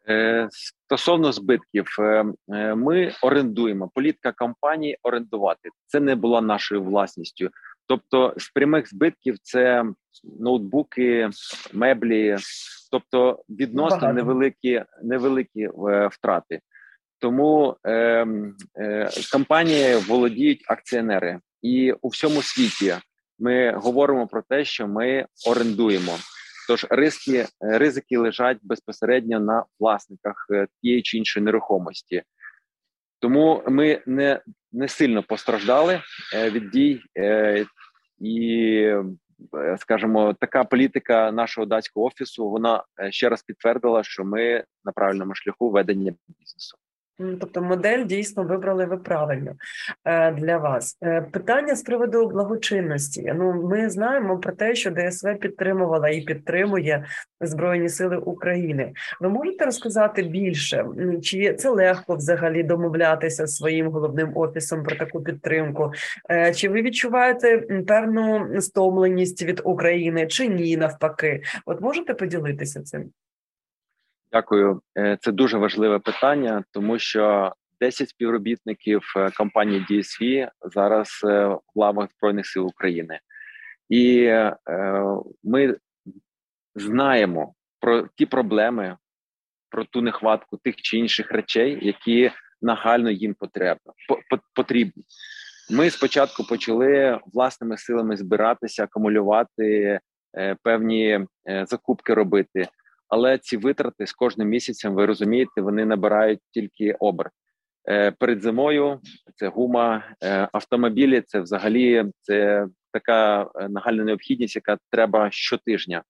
Е, 0.09 0.49
Стосовно 0.85 1.31
збитків, 1.31 1.87
е, 1.99 2.25
е 2.49 2.75
ми 2.75 3.11
орендуємо 3.21 3.91
політика 3.93 4.31
компанії 4.31 4.97
орендувати. 5.03 5.69
Це 5.87 5.99
не 5.99 6.15
була 6.15 6.41
нашою 6.41 6.83
власністю. 6.83 7.49
Тобто, 7.87 8.33
з 8.37 8.49
прямих 8.49 8.89
збитків 8.89 9.37
це 9.41 9.85
ноутбуки, 10.39 11.29
меблі, 11.73 12.37
тобто 12.93 13.43
відносно 13.49 14.13
невеликі 14.13 14.83
невеликі 15.03 15.61
е, 15.63 16.07
втрати. 16.07 16.59
Тому 17.19 17.75
е, 17.83 18.27
е, 18.77 19.09
компанії 19.31 19.95
володіють 19.95 20.63
акціонери, 20.67 21.39
і 21.61 21.91
у 21.91 22.07
всьому 22.07 22.41
світі 22.41 22.95
ми 23.39 23.71
говоримо 23.71 24.27
про 24.27 24.41
те, 24.41 24.65
що 24.65 24.87
ми 24.87 25.25
орендуємо. 25.47 26.11
Тож 26.67 26.85
ризики, 26.89 27.45
ризики 27.59 28.17
лежать 28.17 28.57
безпосередньо 28.61 29.39
на 29.39 29.65
власниках 29.79 30.47
е, 30.53 30.67
тієї 30.81 31.01
чи 31.01 31.17
іншої 31.17 31.45
нерухомості. 31.45 32.23
Тому 33.19 33.63
ми 33.67 34.01
не 34.05 34.41
не 34.71 34.87
сильно 34.87 35.23
постраждали 35.23 36.01
е, 36.35 36.49
від 36.49 36.69
дій, 36.69 37.01
е, 37.17 37.65
і 38.19 38.93
скажімо, 39.77 40.33
така 40.33 40.63
політика 40.63 41.31
нашого 41.31 41.65
датського 41.65 42.05
офісу 42.05 42.49
вона 42.49 42.83
ще 43.09 43.29
раз 43.29 43.43
підтвердила, 43.43 44.03
що 44.03 44.25
ми 44.25 44.63
на 44.85 44.91
правильному 44.91 45.35
шляху 45.35 45.69
ведення 45.69 46.13
бізнесу. 46.27 46.77
Тобто 47.17 47.61
модель 47.61 48.05
дійсно 48.05 48.43
вибрали 48.43 48.85
ви 48.85 48.97
правильно 48.97 49.51
е, 50.05 50.31
для 50.31 50.57
вас. 50.57 50.97
Е, 51.03 51.21
питання 51.21 51.75
з 51.75 51.81
приводу 51.81 52.27
благочинності. 52.27 53.33
Ну, 53.35 53.53
ми 53.53 53.89
знаємо 53.89 54.39
про 54.39 54.51
те, 54.51 54.75
що 54.75 54.91
ДСВ 54.91 55.39
підтримувала 55.39 56.09
і 56.09 56.21
підтримує 56.21 57.05
Збройні 57.41 57.89
Сили 57.89 58.17
України. 58.17 58.93
Ви 59.19 59.29
можете 59.29 59.65
розказати 59.65 60.23
більше, 60.23 60.85
чи 61.23 61.53
це 61.53 61.69
легко 61.69 62.15
взагалі 62.15 62.63
домовлятися 62.63 63.47
з 63.47 63.55
своїм 63.55 63.87
головним 63.87 64.31
офісом 64.35 64.83
про 64.83 64.95
таку 64.95 65.23
підтримку? 65.23 65.91
Е, 66.31 66.53
чи 66.53 66.69
ви 66.69 66.81
відчуваєте 66.81 67.57
певну 67.87 68.61
стомленість 68.61 69.43
від 69.43 69.61
України, 69.63 70.27
чи 70.27 70.47
ні, 70.47 70.77
навпаки? 70.77 71.41
От 71.65 71.81
можете 71.81 72.13
поділитися 72.13 72.81
цим? 72.81 73.11
Дякую, 74.33 74.81
е, 74.97 75.17
це 75.21 75.31
дуже 75.31 75.57
важливе 75.57 75.99
питання, 75.99 76.63
тому 76.71 76.99
що 76.99 77.53
10 77.81 78.09
співробітників 78.09 79.01
е, 79.17 79.31
компанії 79.31 79.85
DSV 79.89 80.49
зараз 80.61 81.21
е, 81.23 81.45
в 81.47 81.59
лавах 81.75 82.09
збройних 82.17 82.47
сил 82.47 82.67
України, 82.67 83.19
і 83.89 84.31
ми 85.43 85.77
знаємо 86.75 87.53
про 87.79 88.07
ті 88.15 88.25
проблеми, 88.25 88.97
про 89.69 89.85
ту 89.85 90.01
нехватку 90.01 90.57
тих 90.57 90.75
чи 90.75 90.97
інших 90.97 91.31
речей, 91.31 91.79
які 91.81 92.31
нагально 92.61 93.11
їм 93.11 93.33
потрібно 93.33 93.93
потрібні. 94.55 95.03
Ми 95.71 95.89
спочатку 95.89 96.43
почали 96.43 97.19
власними 97.33 97.77
силами 97.77 98.17
збиратися, 98.17 98.83
акумулювати 98.83 99.99
певні 100.63 101.27
закупки 101.65 102.13
робити 102.13 102.67
але 103.13 103.37
ці 103.37 103.57
витрати 103.57 104.07
з 104.07 104.13
кожним 104.13 104.47
місяцем, 104.47 104.93
ви 104.93 105.05
розумієте, 105.05 105.61
вони 105.61 105.85
набирають 105.85 106.39
тільки 106.51 106.95
оберт. 106.99 107.31
Е, 107.89 108.11
перед 108.11 108.41
зимою 108.41 108.99
це 109.35 109.47
гума, 109.47 110.03
е, 110.23 110.47
автомобілі. 110.51 111.21
Це 111.21 111.39
взагалі 111.39 112.05
це 112.21 112.67
така 112.91 113.49
е, 113.55 113.69
нагальна 113.69 114.03
необхідність, 114.03 114.55
яка 114.55 114.77
треба 114.91 115.31
щотижня. 115.31 116.03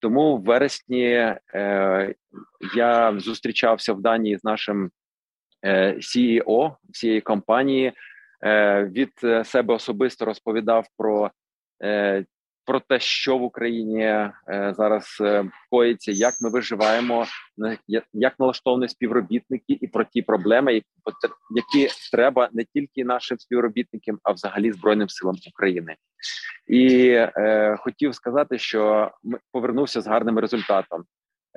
Тому 0.00 0.36
в 0.36 0.42
вересні 0.42 1.34
я 2.76 3.14
зустрічався 3.18 3.92
в 3.92 4.00
Данії 4.00 4.38
з 4.38 4.44
нашим 4.44 4.90
CEO 5.64 6.76
цієї 6.92 7.20
компанії. 7.20 7.92
Від 8.82 9.10
себе 9.44 9.74
особисто 9.74 10.24
розповідав 10.24 10.86
про 10.96 11.30
про 12.68 12.80
те, 12.80 13.00
що 13.00 13.38
в 13.38 13.42
Україні 13.42 14.02
е, 14.02 14.32
зараз 14.76 15.18
е, 15.20 15.44
коїться, 15.70 16.12
як 16.12 16.34
ми 16.40 16.50
виживаємо, 16.50 17.26
як 18.12 18.34
налаштовані 18.38 18.88
співробітники, 18.88 19.78
і 19.80 19.86
про 19.86 20.04
ті 20.04 20.22
проблеми, 20.22 20.82
які 21.50 21.88
треба 22.12 22.48
не 22.52 22.64
тільки 22.74 23.04
нашим 23.04 23.38
співробітникам, 23.38 24.18
а 24.22 24.32
взагалі 24.32 24.72
збройним 24.72 25.08
силам 25.08 25.36
України. 25.54 25.96
І 26.66 27.08
е, 27.10 27.76
хотів 27.80 28.14
сказати, 28.14 28.58
що 28.58 29.10
ми 29.22 29.38
повернувся 29.52 30.00
з 30.00 30.06
гарним 30.06 30.38
результатом. 30.38 31.04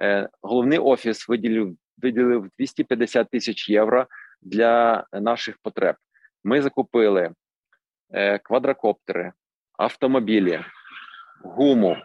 Е, 0.01 0.29
Головний 0.41 0.79
офіс 0.79 1.29
виділив 1.29 1.75
виділив 1.97 2.49
250 2.57 3.29
тисяч 3.29 3.69
євро 3.69 4.07
для 4.41 5.05
наших 5.13 5.57
потреб. 5.63 5.95
Ми 6.43 6.61
закупили 6.61 7.31
е, 8.13 8.39
квадрокоптери, 8.39 9.31
автомобілі 9.77 10.59
гуму, 11.43 11.97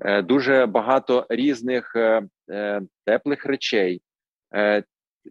е, 0.00 0.22
дуже 0.22 0.66
багато 0.66 1.26
різних 1.28 1.96
е, 1.96 2.22
е, 2.50 2.80
теплих 3.06 3.46
речей. 3.46 4.02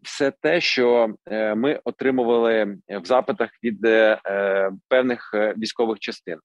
Все 0.03 0.31
те, 0.41 0.61
що 0.61 1.15
ми 1.55 1.79
отримували 1.83 2.77
в 2.89 3.05
запитах 3.05 3.49
від 3.63 3.81
певних 4.87 5.33
військових 5.57 5.99
частин. 5.99 6.39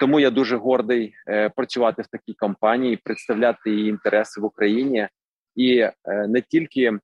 Тому 0.00 0.20
я 0.20 0.30
дуже 0.30 0.56
гордий 0.56 1.14
працювати 1.56 2.02
в 2.02 2.06
такій 2.06 2.34
компанії, 2.34 2.96
представляти 2.96 3.70
її 3.70 3.88
інтереси 3.88 4.40
в 4.40 4.44
Україні, 4.44 5.08
і 5.56 5.88
не 6.28 6.40
тільки 6.40 6.98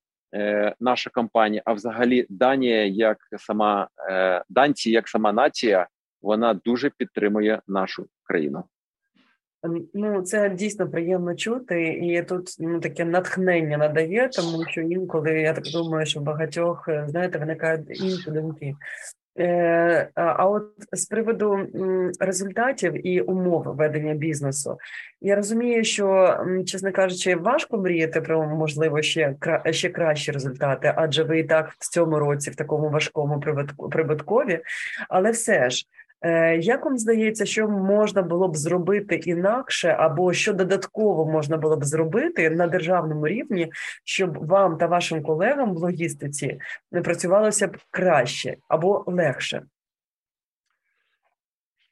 наша 0.79 1.09
компанія, 1.09 1.61
а 1.65 1.73
взагалі 1.73 2.25
Данія, 2.29 2.85
як 2.85 3.17
сама 3.37 3.87
данці, 4.49 4.91
як 4.91 5.07
сама 5.07 5.31
нація, 5.31 5.87
вона 6.21 6.53
дуже 6.53 6.89
підтримує 6.89 7.61
нашу 7.67 8.07
країну. 8.23 8.63
Ну, 9.93 10.21
це 10.21 10.49
дійсно 10.49 10.89
приємно 10.89 11.35
чути, 11.35 11.87
і 11.87 12.23
тут 12.23 12.55
ну 12.59 12.79
таке 12.79 13.05
натхнення 13.05 13.77
надає, 13.77 14.29
тому 14.29 14.65
що 14.67 14.81
інколи 14.81 15.31
я 15.31 15.53
так 15.53 15.63
думаю, 15.63 16.05
що 16.05 16.19
багатьох 16.19 16.87
е, 16.87 17.05
знаєте 17.07 17.39
виникають 17.39 18.01
інші 18.01 18.31
думки. 18.31 18.75
Е, 19.39 20.09
а 20.15 20.49
от 20.49 20.63
з 20.91 21.05
приводу 21.05 21.59
результатів 22.19 23.07
і 23.07 23.21
умов 23.21 23.63
ведення 23.63 24.13
бізнесу, 24.13 24.77
я 25.21 25.35
розумію, 25.35 25.83
що 25.83 26.37
чесно 26.65 26.91
кажучи, 26.91 27.35
важко 27.35 27.77
мріяти 27.77 28.21
про 28.21 28.43
можливо 28.47 29.01
ще 29.01 29.35
ще 29.71 29.89
кращі 29.89 30.31
результати, 30.31 30.93
адже 30.95 31.23
ви 31.23 31.39
і 31.39 31.43
так 31.43 31.75
в 31.79 31.89
цьому 31.89 32.19
році 32.19 32.51
в 32.51 32.55
такому 32.55 32.89
важкому 32.89 33.39
прибуткові, 33.91 34.59
але 35.09 35.31
все 35.31 35.69
ж. 35.69 35.85
Е, 36.21 36.57
як 36.57 36.85
вам 36.85 36.97
здається, 36.97 37.45
що 37.45 37.67
можна 37.67 38.21
було 38.21 38.47
б 38.47 38.57
зробити 38.57 39.15
інакше, 39.15 39.95
або 39.99 40.33
що 40.33 40.53
додатково 40.53 41.25
можна 41.25 41.57
було 41.57 41.77
б 41.77 41.85
зробити 41.85 42.49
на 42.49 42.67
державному 42.67 43.27
рівні, 43.27 43.71
щоб 44.03 44.47
вам 44.47 44.77
та 44.77 44.87
вашим 44.87 45.23
колегам 45.23 45.73
в 45.73 45.77
логістиці 45.77 46.59
не 46.91 47.01
працювалося 47.01 47.67
б 47.67 47.77
краще 47.91 48.55
або 48.67 49.03
легше? 49.07 49.61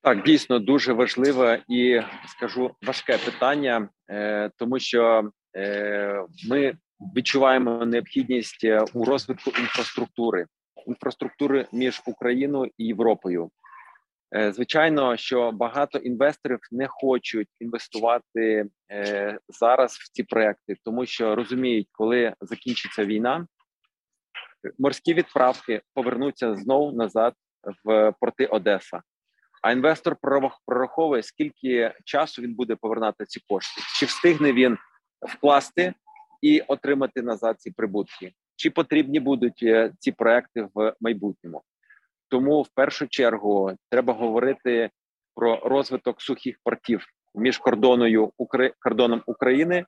Так, 0.01 0.23
дійсно 0.23 0.59
дуже 0.59 0.93
важливе 0.93 1.59
і 1.67 2.01
скажу 2.27 2.71
важке 2.81 3.17
питання, 3.25 3.89
е, 4.09 4.49
тому 4.57 4.79
що 4.79 5.31
е, 5.55 6.25
ми 6.49 6.77
відчуваємо 7.15 7.85
необхідність 7.85 8.67
у 8.93 9.05
розвитку 9.05 9.51
інфраструктури, 9.59 10.45
інфраструктури 10.87 11.65
між 11.71 12.01
Україною 12.05 12.71
і 12.77 12.85
Європою. 12.85 13.49
Е, 14.35 14.51
звичайно, 14.51 15.17
що 15.17 15.51
багато 15.51 15.97
інвесторів 15.97 16.59
не 16.71 16.87
хочуть 16.87 17.49
інвестувати 17.59 18.65
е, 18.91 19.39
зараз 19.47 19.93
в 19.93 20.11
ці 20.11 20.23
проекти, 20.23 20.75
тому 20.83 21.05
що 21.05 21.35
розуміють, 21.35 21.87
коли 21.91 22.33
закінчиться 22.41 23.05
війна, 23.05 23.47
морські 24.79 25.13
відправки 25.13 25.81
повернуться 25.93 26.55
знову 26.55 26.91
назад 26.91 27.33
в 27.83 28.13
порти 28.19 28.45
Одеса. 28.45 29.01
А 29.61 29.71
інвестор 29.71 30.17
прораховує, 30.65 31.23
скільки 31.23 31.93
часу 32.05 32.41
він 32.41 32.55
буде 32.55 32.75
повернати 32.75 33.25
ці 33.25 33.41
кошти, 33.49 33.81
чи 33.99 34.05
встигне 34.05 34.53
він 34.53 34.77
вкласти 35.21 35.93
і 36.41 36.61
отримати 36.61 37.21
назад 37.21 37.61
ці 37.61 37.71
прибутки, 37.71 38.33
чи 38.55 38.69
потрібні 38.69 39.19
будуть 39.19 39.63
е, 39.63 39.93
ці 39.99 40.11
проекти 40.11 40.67
в 40.73 40.93
майбутньому. 41.01 41.61
Тому 42.29 42.61
в 42.61 42.69
першу 42.75 43.07
чергу 43.07 43.71
треба 43.89 44.13
говорити 44.13 44.89
про 45.35 45.61
розвиток 45.65 46.21
сухих 46.21 46.55
портів 46.63 47.05
між 47.35 47.57
кордоною 47.57 48.31
кордоном 48.79 49.21
України 49.25 49.85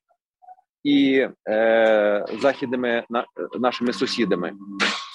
і 0.84 1.28
е, 1.49 2.25
західними 2.41 3.04
на, 3.10 3.25
нашими 3.60 3.93
сусідами. 3.93 4.54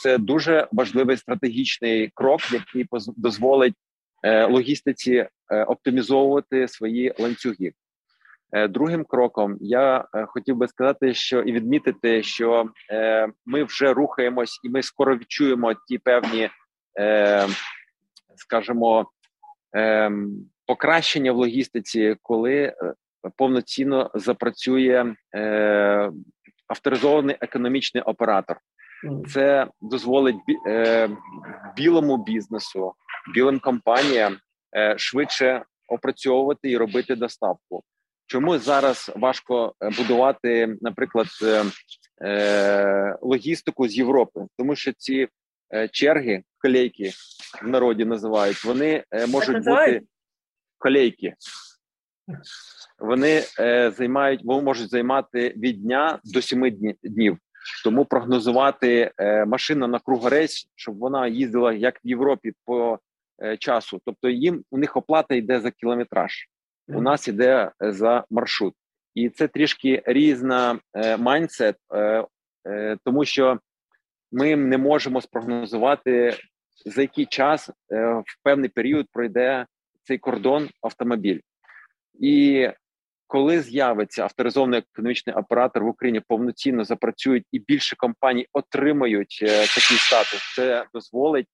Це 0.02 0.18
дуже 0.18 0.68
важливий 0.72 1.16
стратегічний 1.16 2.10
крок, 2.14 2.40
який 2.52 2.86
дозволить 3.16 3.74
е, 4.22 4.46
логістиці 4.46 5.28
е, 5.50 5.64
оптимізовувати 5.64 6.68
свої 6.68 7.14
ланцюги. 7.18 7.72
Е, 8.54 8.68
другим 8.68 9.04
кроком 9.04 9.56
я 9.60 10.04
е, 10.14 10.26
хотів 10.26 10.56
би 10.56 10.68
сказати, 10.68 11.14
що 11.14 11.40
і 11.40 11.52
відмітити, 11.52 12.22
що 12.22 12.70
е, 12.90 13.28
ми 13.46 13.64
вже 13.64 13.92
рухаємось, 13.92 14.60
і 14.64 14.68
ми 14.68 14.82
скоро 14.82 15.16
відчуємо 15.16 15.74
ті 15.88 15.98
певні 15.98 16.50
скажімо, 18.36 19.10
ем, 19.72 20.46
покращення 20.66 21.32
в 21.32 21.36
логістиці, 21.36 22.16
коли 22.22 22.54
е, 22.54 22.74
повноцінно 23.36 24.10
запрацює 24.14 25.14
е, 25.34 26.10
авторизований 26.66 27.36
економічний 27.40 28.02
оператор. 28.02 28.58
Це 29.32 29.66
дозволить 29.80 30.36
е, 30.66 31.08
білому 31.76 32.24
бізнесу, 32.24 32.92
білим 33.34 33.60
компаніям 33.60 34.36
е, 34.76 34.98
швидше 34.98 35.64
опрацьовувати 35.88 36.70
і 36.70 36.76
робити 36.76 37.16
доставку. 37.16 37.82
Чому 38.26 38.58
зараз 38.58 39.12
важко 39.16 39.74
е, 39.80 39.90
будувати, 39.98 40.76
наприклад, 40.80 41.26
е, 41.42 41.64
е, 42.28 43.16
логістику 43.22 43.88
з 43.88 43.96
Європи, 43.96 44.40
тому 44.58 44.76
що 44.76 44.92
ці 44.92 45.28
е, 45.74 45.88
черги, 45.88 46.42
колейки 46.64 47.10
в 47.62 47.68
народі 47.68 48.04
називають, 48.04 48.64
вони 48.64 49.04
е, 49.10 49.26
можуть 49.26 49.64
бути 49.64 50.02
колейки. 50.78 51.34
Вони 52.98 53.42
е, 53.60 53.90
займають, 53.90 54.44
можуть 54.44 54.90
займати 54.90 55.54
від 55.56 55.82
дня 55.82 56.18
до 56.24 56.42
сіми 56.42 56.70
днів. 57.02 57.38
Тому 57.84 58.04
прогнозувати 58.04 59.12
е, 59.18 59.44
машину 59.44 59.86
на 59.86 59.98
кругорейс, 59.98 60.68
щоб 60.74 60.98
вона 60.98 61.26
їздила 61.26 61.72
як 61.72 62.00
в 62.04 62.08
Європі 62.08 62.52
по 62.64 62.98
е, 63.42 63.56
часу. 63.56 64.00
Тобто, 64.04 64.28
їм 64.28 64.64
у 64.70 64.78
них 64.78 64.96
оплата 64.96 65.34
йде 65.34 65.60
за 65.60 65.70
кілометраж, 65.70 66.32
у 66.88 67.00
нас 67.00 67.28
йде 67.28 67.72
за 67.80 68.24
маршрут, 68.30 68.74
і 69.14 69.28
це 69.28 69.48
трішки 69.48 70.02
різна 70.06 70.78
майндсет, 71.18 71.76
е, 71.94 72.26
тому 73.04 73.24
що 73.24 73.58
ми 74.32 74.56
не 74.56 74.78
можемо 74.78 75.20
спрогнозувати 75.20 76.36
за 76.86 77.02
який 77.02 77.26
час 77.26 77.70
е, 77.70 77.72
в 78.14 78.42
певний 78.42 78.68
період 78.68 79.06
пройде 79.12 79.66
цей 80.02 80.18
кордон 80.18 80.68
автомобіль. 80.82 81.40
І 82.20 82.68
коли 83.26 83.60
з'явиться 83.60 84.22
авторизований 84.22 84.78
економічний 84.80 85.36
оператор 85.36 85.84
в 85.84 85.88
Україні, 85.88 86.20
повноцінно 86.20 86.84
запрацюють 86.84 87.46
і 87.52 87.58
більше 87.58 87.96
компаній 87.96 88.46
отримають 88.52 89.38
е, 89.42 89.46
такий 89.46 89.96
статус, 89.96 90.54
це 90.56 90.86
дозволить, 90.94 91.48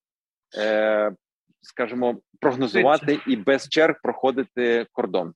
е, 0.58 1.12
скажімо, 1.62 2.20
прогнозувати 2.40 3.20
і 3.26 3.36
без 3.36 3.68
черг 3.68 3.94
проходити 4.02 4.86
кордон. 4.92 5.34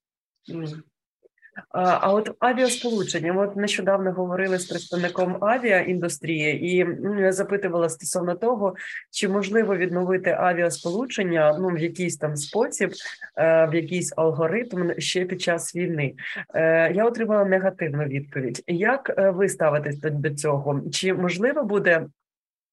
А 1.68 2.12
от 2.12 2.30
авіасполучення, 2.38 3.32
от 3.32 3.56
нещодавно 3.56 4.12
говорили 4.12 4.58
з 4.58 4.66
представником 4.66 5.44
авіаіндустрії 5.44 6.76
і 6.76 6.86
запитувала 7.32 7.88
стосовно 7.88 8.34
того, 8.34 8.74
чи 9.10 9.28
можливо 9.28 9.76
відновити 9.76 10.30
авіасполучення 10.30 11.58
ну 11.60 11.68
в 11.68 11.78
якийсь 11.78 12.16
там 12.16 12.36
спосіб, 12.36 12.92
е, 13.36 13.66
в 13.66 13.74
якийсь 13.74 14.12
алгоритм 14.16 14.90
ще 14.98 15.24
під 15.24 15.40
час 15.42 15.76
війни. 15.76 16.14
Е, 16.54 16.92
я 16.92 17.04
отримала 17.04 17.44
негативну 17.44 18.04
відповідь. 18.04 18.62
Як 18.66 19.14
е, 19.18 19.30
ви 19.30 19.48
ставитесь 19.48 19.98
до 19.98 20.30
цього? 20.30 20.80
Чи 20.92 21.14
можливо 21.14 21.64
буде 21.64 22.06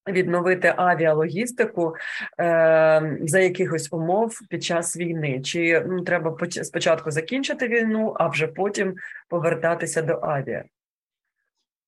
відновити 0.07 0.73
авіалогістику 0.77 1.95
е, 2.39 3.17
за 3.21 3.39
якихось 3.39 3.93
умов 3.93 4.39
під 4.49 4.63
час 4.63 4.97
війни? 4.97 5.41
Чи 5.41 5.85
ну, 5.87 6.03
треба 6.03 6.37
спочатку 6.47 7.11
закінчити 7.11 7.67
війну, 7.67 8.15
а 8.19 8.27
вже 8.27 8.47
потім 8.47 8.95
повертатися 9.29 10.01
до 10.01 10.19
авіа? 10.21 10.63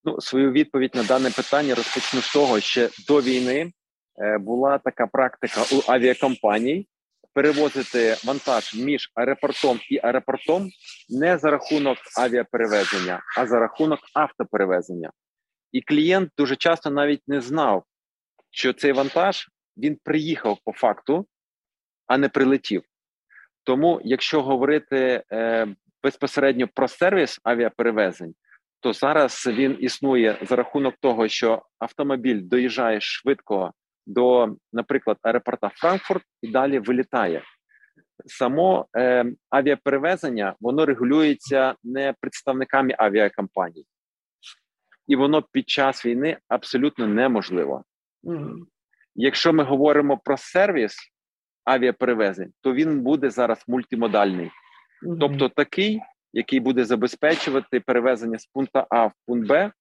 Ну, 0.04 0.20
свою 0.20 0.52
відповідь 0.52 0.94
на 0.94 1.02
дане 1.02 1.30
питання 1.30 1.74
розпочну 1.74 2.20
з 2.20 2.32
того, 2.32 2.60
що 2.60 2.88
до 3.08 3.20
війни 3.20 3.70
е, 4.18 4.38
була 4.38 4.78
така 4.78 5.06
практика 5.06 5.60
у 5.60 5.92
авіакомпаній 5.92 6.86
перевозити 7.34 8.16
вантаж 8.24 8.74
між 8.74 9.12
аеропортом 9.14 9.80
і 9.90 10.00
аеропортом 10.02 10.70
не 11.08 11.38
за 11.38 11.50
рахунок 11.50 11.98
авіаперевезення, 12.18 13.20
а 13.38 13.46
за 13.46 13.58
рахунок 13.58 14.00
автоперевезення. 14.14 15.10
І 15.72 15.82
клієнт 15.82 16.30
дуже 16.38 16.56
часто 16.56 16.90
навіть 16.90 17.22
не 17.26 17.40
знав, 17.40 17.84
що 18.54 18.72
цей 18.72 18.92
вантаж 18.92 19.48
він 19.76 19.98
приїхав 20.04 20.58
по 20.64 20.72
факту, 20.72 21.26
а 22.06 22.18
не 22.18 22.28
прилетів. 22.28 22.82
Тому, 23.64 24.00
якщо 24.04 24.42
говорити 24.42 25.22
е, 25.32 25.66
безпосередньо 26.02 26.68
про 26.74 26.88
сервіс 26.88 27.40
авіаперевезень, 27.42 28.34
то 28.80 28.92
зараз 28.92 29.46
він 29.46 29.76
існує 29.80 30.38
за 30.42 30.56
рахунок 30.56 30.94
того, 31.00 31.28
що 31.28 31.62
автомобіль 31.78 32.40
доїжджає 32.42 33.00
швидко 33.00 33.72
до, 34.06 34.56
наприклад, 34.72 35.18
аеропорта 35.22 35.68
Франкфурт 35.74 36.24
і 36.42 36.48
далі 36.48 36.78
вилітає. 36.78 37.42
Само 38.26 38.86
е, 38.96 39.24
авіаперевезення 39.50 40.54
воно 40.60 40.86
регулюється 40.86 41.74
не 41.84 42.14
представниками 42.20 42.94
авіакомпаній, 42.98 43.86
і 45.06 45.16
воно 45.16 45.42
під 45.42 45.68
час 45.68 46.06
війни 46.06 46.38
абсолютно 46.48 47.06
неможливо. 47.06 47.84
Якщо 49.14 49.52
ми 49.52 49.64
говоримо 49.64 50.18
про 50.18 50.36
сервіс 50.36 50.96
авіаперевезень, 51.64 52.52
то 52.60 52.72
він 52.72 53.00
буде 53.00 53.30
зараз 53.30 53.64
мультимодальний, 53.68 54.50
mm-hmm. 55.02 55.18
тобто 55.20 55.48
такий, 55.48 56.00
який 56.32 56.60
буде 56.60 56.84
забезпечувати 56.84 57.80
перевезення 57.80 58.38
з 58.38 58.46
пункту 58.46 58.84
А 58.90 59.06
в 59.06 59.12
пункт 59.26 59.48
Б, 59.48 59.72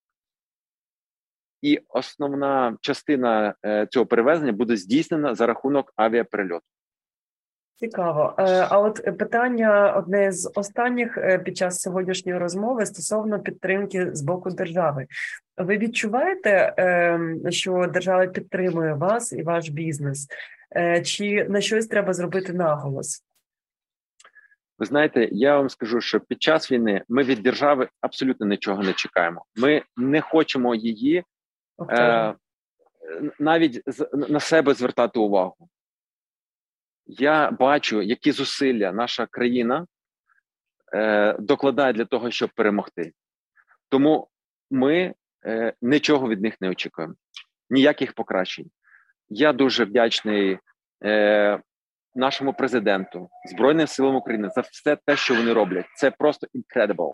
і 1.62 1.80
основна 1.90 2.78
частина 2.82 3.56
е, 3.66 3.88
цього 3.92 4.06
перевезення 4.06 4.52
буде 4.52 4.78
здійснена 4.78 5.36
за 5.36 5.46
рахунок 5.46 5.94
авіаперельоту. 5.96 6.66
Цікаво. 7.76 8.36
Е, 8.40 8.68
а 8.70 8.80
от 8.80 9.18
питання 9.18 9.94
одне 9.94 10.32
з 10.32 10.52
останніх 10.56 11.18
е, 11.18 11.40
під 11.40 11.58
час 11.58 11.82
сьогоднішньої 11.82 12.38
розмови 12.38 12.86
стосовно 12.86 13.40
підтримки 13.40 14.10
з 14.16 14.22
боку 14.22 14.50
держави. 14.50 15.08
Ви 15.58 15.78
відчуваєте, 15.78 16.74
ем, 16.78 17.42
що 17.50 17.88
держава 17.94 18.28
підтримує 18.28 18.94
вас 18.94 19.34
і 19.34 19.44
ваш 19.44 19.70
бізнес? 19.70 20.28
Е, 20.76 21.02
чи 21.02 21.46
на 21.50 21.62
щось 21.62 21.88
треба 21.88 22.14
зробити 22.14 22.54
наголос? 22.54 23.24
Ви 24.80 24.86
знаєте, 24.86 25.30
я 25.32 25.58
вам 25.58 25.70
скажу, 25.70 26.02
що 26.02 26.20
під 26.20 26.42
час 26.42 26.72
війни 26.72 27.04
ми 27.10 27.24
від 27.24 27.44
держави 27.44 27.90
абсолютно 28.02 28.46
нічого 28.46 28.84
не 28.84 28.94
чекаємо. 28.94 29.46
Ми 29.56 29.82
не 29.98 30.22
хочемо 30.22 30.76
її 30.76 31.24
е, 31.90 32.34
навіть 33.40 33.82
на 34.14 34.40
себе 34.40 34.74
звертати 34.74 35.20
увагу 35.20 35.70
я 37.06 37.52
бачу, 37.52 38.02
які 38.02 38.32
зусилля 38.32 38.92
наша 38.92 39.26
країна 39.26 39.88
е, 40.94 41.36
докладає 41.40 41.94
для 41.94 42.06
того, 42.06 42.32
щоб 42.32 42.50
перемогти. 42.56 43.12
Тому 43.90 44.28
ми 44.72 45.14
е, 45.46 45.74
нічого 45.82 46.30
від 46.30 46.42
них 46.42 46.62
не 46.62 46.70
очікуємо, 46.70 47.14
ніяких 47.70 48.14
покращень. 48.14 48.72
Я 49.30 49.54
дуже 49.54 49.86
вдячний 49.86 50.60
е, 51.06 51.60
нашому 52.16 52.54
президенту, 52.54 53.30
Збройним 53.46 53.88
силам 53.88 54.16
України 54.16 54.50
за 54.56 54.62
все 54.62 54.98
те, 55.06 55.16
що 55.16 55.36
вони 55.36 55.54
роблять. 55.54 55.86
Це 55.96 56.12
просто 56.12 56.48
incredible. 56.48 57.14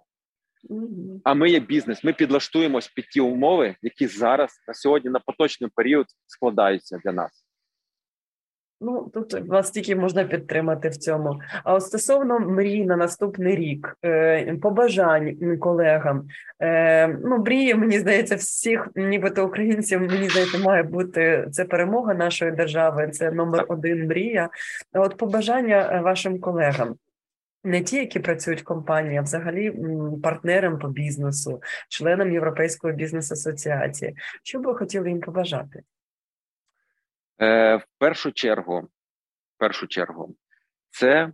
А 1.24 1.34
ми 1.34 1.50
є 1.50 1.60
бізнес. 1.60 2.04
Ми 2.04 2.14
підлаштуємось 2.14 2.88
під 2.88 3.06
ті 3.06 3.22
умови, 3.22 3.76
які 3.82 4.08
зараз 4.08 4.52
на 4.68 4.74
сьогодні 4.74 5.10
на 5.10 5.20
поточний 5.20 5.70
період 5.76 6.06
складаються 6.28 6.98
для 7.06 7.12
нас. 7.12 7.49
Ну 8.82 9.10
тут 9.14 9.48
вас 9.48 9.72
тільки 9.72 9.96
можна 9.96 10.24
підтримати 10.24 10.90
в 10.90 10.98
цьому. 10.98 11.42
А 11.64 11.74
от 11.74 11.84
стосовно 11.84 12.40
мрій 12.40 12.86
на 12.86 12.96
наступний 12.96 13.56
рік, 13.56 13.98
е, 14.06 14.56
побажань 14.62 15.58
колегам, 15.60 16.28
е, 16.62 17.08
ну 17.08 17.38
мрії, 17.38 17.76
мені 17.76 18.00
здається, 18.00 18.36
всіх, 18.36 18.88
нібито 18.96 19.46
українців, 19.46 20.02
мені 20.02 20.30
здається, 20.30 20.58
має 20.58 20.84
бути 20.84 21.48
це 21.52 21.66
перемога 21.66 22.14
нашої 22.14 22.52
держави. 22.52 23.10
Це 23.10 23.32
номер 23.32 23.66
один 23.68 24.08
мрія. 24.08 24.50
А 24.94 25.00
От 25.00 25.18
побажання 25.18 25.90
е, 25.94 26.02
вашим 26.02 26.40
колегам. 26.40 26.96
Не 27.64 27.82
ті, 27.82 27.98
які 27.98 28.20
працюють 28.20 28.62
в 28.62 28.64
компанії, 28.64 29.18
а 29.18 29.22
взагалі 29.22 29.74
партнерам 30.24 30.80
по 30.80 30.88
бізнесу, 30.88 31.62
членам 31.90 32.32
Європейської 32.32 32.94
бізнес-асоціації. 32.94 34.16
Що 34.44 34.60
б 34.60 34.66
ви 34.66 34.76
хотіли 34.76 35.10
їм 35.10 35.22
побажати? 35.22 35.82
Е, 37.42 37.76
В 37.76 37.84
першу 37.98 38.32
чергу, 38.32 38.82
в 39.56 39.60
першу 39.60 39.88
чергу, 39.88 40.36
це 40.90 41.32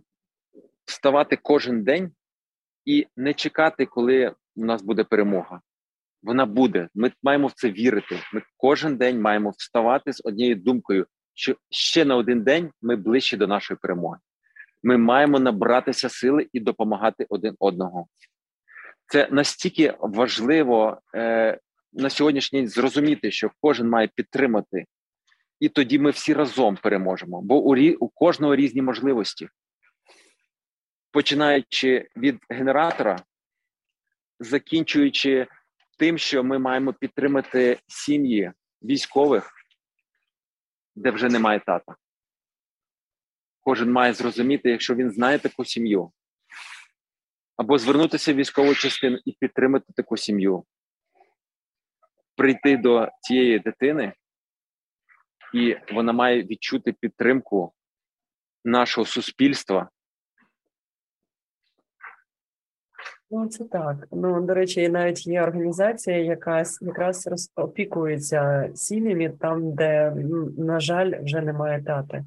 вставати 0.84 1.36
кожен 1.36 1.84
день 1.84 2.12
і 2.84 3.06
не 3.16 3.34
чекати, 3.34 3.86
коли 3.86 4.34
у 4.56 4.64
нас 4.64 4.82
буде 4.82 5.04
перемога. 5.04 5.60
Вона 6.22 6.46
буде. 6.46 6.88
Ми 6.94 7.12
маємо 7.22 7.46
в 7.46 7.52
це 7.52 7.70
вірити. 7.70 8.18
Ми 8.32 8.42
кожен 8.56 8.96
день 8.96 9.20
маємо 9.20 9.50
вставати 9.50 10.12
з 10.12 10.22
однією 10.24 10.56
думкою, 10.56 11.06
що 11.34 11.56
ще 11.70 12.04
на 12.04 12.16
один 12.16 12.42
день 12.42 12.70
ми 12.82 12.96
ближче 12.96 13.36
до 13.36 13.46
нашої 13.46 13.78
перемоги. 13.82 14.18
Ми 14.82 14.96
маємо 14.96 15.38
набратися 15.38 16.08
сили 16.08 16.48
і 16.52 16.60
допомагати 16.60 17.26
один 17.28 17.56
одного. 17.58 18.06
Це 19.06 19.28
настільки 19.30 19.94
важливо 20.00 21.00
е, 21.14 21.58
на 21.92 22.10
сьогоднішній 22.10 22.60
день 22.60 22.68
зрозуміти, 22.68 23.30
що 23.30 23.50
кожен 23.60 23.88
має 23.88 24.08
підтримати 24.14 24.86
і 25.60 25.68
тоді 25.68 25.98
ми 25.98 26.10
всі 26.10 26.34
разом 26.34 26.76
переможемо. 26.82 27.42
Бо 27.42 27.62
у 27.62 27.76
у 27.98 28.08
кожного 28.08 28.56
різні 28.56 28.82
можливості. 28.82 29.48
починаючи 31.10 32.08
від 32.16 32.38
генератора, 32.48 33.24
закінчуючи 34.40 35.46
тим, 35.98 36.18
що 36.18 36.44
ми 36.44 36.58
маємо 36.58 36.92
підтримати 36.92 37.78
сім'ї 37.86 38.52
військових, 38.82 39.52
де 40.96 41.10
вже 41.10 41.28
немає 41.28 41.60
тата. 41.60 41.96
Кожен 43.60 43.92
має 43.92 44.12
зрозуміти, 44.12 44.70
якщо 44.70 44.94
він 44.94 45.10
знає 45.10 45.38
таку 45.38 45.64
сім'ю, 45.64 46.12
або 47.56 47.78
звернутися 47.78 48.32
в 48.32 48.36
військову 48.36 48.74
частину 48.74 49.18
і 49.24 49.32
підтримати 49.32 49.92
таку 49.96 50.16
сім'ю, 50.16 50.64
прийти 52.36 52.76
до 52.76 53.08
цієї 53.20 53.58
дитини, 53.58 54.12
і 55.54 55.76
вона 55.92 56.12
має 56.12 56.42
відчути 56.42 56.92
підтримку 56.92 57.72
нашого 58.64 59.04
суспільства. 59.04 59.88
Ну, 63.30 63.48
це 63.48 63.64
так. 63.64 63.96
Ну, 64.12 64.40
до 64.40 64.54
речі, 64.54 64.88
навіть 64.88 65.26
є 65.26 65.42
організація, 65.42 66.18
яка 66.18 66.62
якраз 66.80 67.28
опікується 67.56 68.70
сім'ями 68.74 69.32
там, 69.40 69.74
де, 69.74 70.12
на 70.58 70.80
жаль, 70.80 71.12
вже 71.22 71.40
немає 71.40 71.82
тати. 71.82 72.24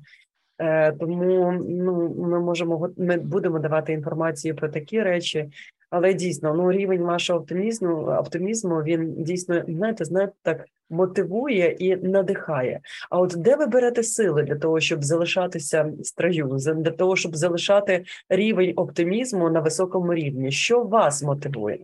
Е, 0.58 0.92
Тому 0.92 1.52
ну, 1.70 2.16
ми 2.18 2.40
можемо 2.40 2.90
ми 2.98 3.18
будемо 3.18 3.60
давати 3.60 3.94
інформацію 3.94 4.56
про 4.56 4.70
такі 4.70 5.02
речі, 5.02 5.50
але 5.90 6.14
дійсно 6.14 6.54
ну 6.54 6.72
рівень 6.72 7.02
вашого 7.02 7.40
оптимізму 7.40 7.96
оптимізму 7.96 8.84
він 8.84 9.24
дійсно 9.24 9.64
знаєте, 9.68 10.06
знаєте, 10.06 10.34
так 10.42 10.66
мотивує 10.90 11.76
і 11.80 11.96
надихає. 11.96 12.82
А 13.10 13.20
от 13.20 13.34
де 13.38 13.56
ви 13.56 13.66
берете 13.66 14.04
сили 14.04 14.44
для 14.44 14.56
того, 14.56 14.80
щоб 14.80 15.04
залишатися 15.04 15.84
в 16.00 16.06
строю, 16.06 16.58
для 16.76 16.92
того, 16.92 17.16
щоб 17.16 17.36
залишати 17.36 18.06
рівень 18.30 18.74
оптимізму 18.76 19.50
на 19.50 19.60
високому 19.60 20.14
рівні? 20.14 20.52
Що 20.52 20.84
вас 20.84 21.24
мотивує? 21.24 21.80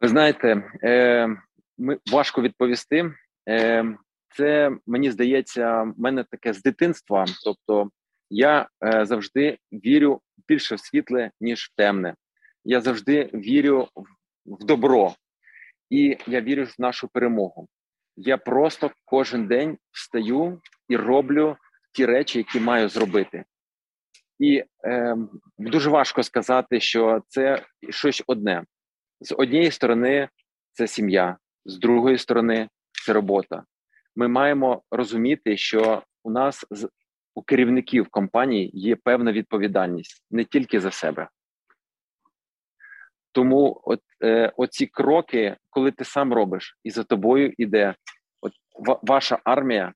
Ви 0.00 0.08
знаєте, 0.08 0.62
е, 0.82 1.28
ми 1.78 1.98
важко 2.12 2.42
відповісти. 2.42 3.12
Е, 3.48 3.84
Це 4.36 4.70
мені 4.86 5.10
здається, 5.10 5.82
в 5.82 5.94
мене 6.00 6.24
таке 6.30 6.52
з 6.52 6.62
дитинства. 6.62 7.24
Тобто, 7.44 7.90
я 8.30 8.68
е, 8.84 9.06
завжди 9.06 9.58
вірю 9.72 10.20
більше 10.48 10.74
в 10.74 10.80
світле 10.80 11.30
ніж 11.40 11.64
в 11.64 11.76
темне. 11.76 12.14
Я 12.64 12.80
завжди 12.80 13.30
вірю 13.34 13.88
в 14.46 14.64
добро, 14.64 15.14
і 15.90 16.16
я 16.26 16.40
вірю 16.40 16.64
в 16.64 16.74
нашу 16.78 17.08
перемогу. 17.08 17.68
Я 18.16 18.36
просто 18.36 18.90
кожен 19.04 19.46
день 19.46 19.78
встаю 19.92 20.60
і 20.88 20.96
роблю 20.96 21.56
ті 21.92 22.06
речі, 22.06 22.38
які 22.38 22.60
маю 22.60 22.88
зробити. 22.88 23.44
І 24.38 24.64
е, 24.84 25.16
дуже 25.58 25.90
важко 25.90 26.22
сказати, 26.22 26.80
що 26.80 27.22
це 27.28 27.64
щось 27.90 28.22
одне. 28.26 28.64
З 29.20 29.34
однієї 29.34 29.70
сторони, 29.70 30.28
це 30.72 30.86
сім'я, 30.86 31.36
з 31.64 31.78
другої 31.78 32.18
сторони, 32.18 32.68
це 33.06 33.12
робота. 33.12 33.64
Ми 34.16 34.28
маємо 34.28 34.82
розуміти, 34.90 35.56
що 35.56 36.02
у 36.22 36.30
нас 36.30 36.64
у 37.34 37.42
керівників 37.42 38.08
компанії 38.10 38.70
є 38.74 38.96
певна 38.96 39.32
відповідальність 39.32 40.24
не 40.30 40.44
тільки 40.44 40.80
за 40.80 40.90
себе. 40.90 41.28
Тому 43.32 43.80
от, 43.84 44.00
е, 44.22 44.52
оці 44.56 44.86
кроки, 44.86 45.56
коли 45.70 45.92
ти 45.92 46.04
сам 46.04 46.32
робиш, 46.32 46.78
і 46.84 46.90
за 46.90 47.04
тобою 47.04 47.54
іде 47.58 47.94
от 48.40 48.52
ва- 48.78 49.00
ваша 49.02 49.38
армія 49.44 49.92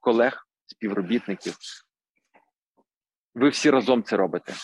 колег, 0.00 0.46
співробітників. 0.66 1.56
Ви 3.34 3.48
всі 3.48 3.70
разом 3.70 4.02
це 4.02 4.16
робите. 4.16 4.54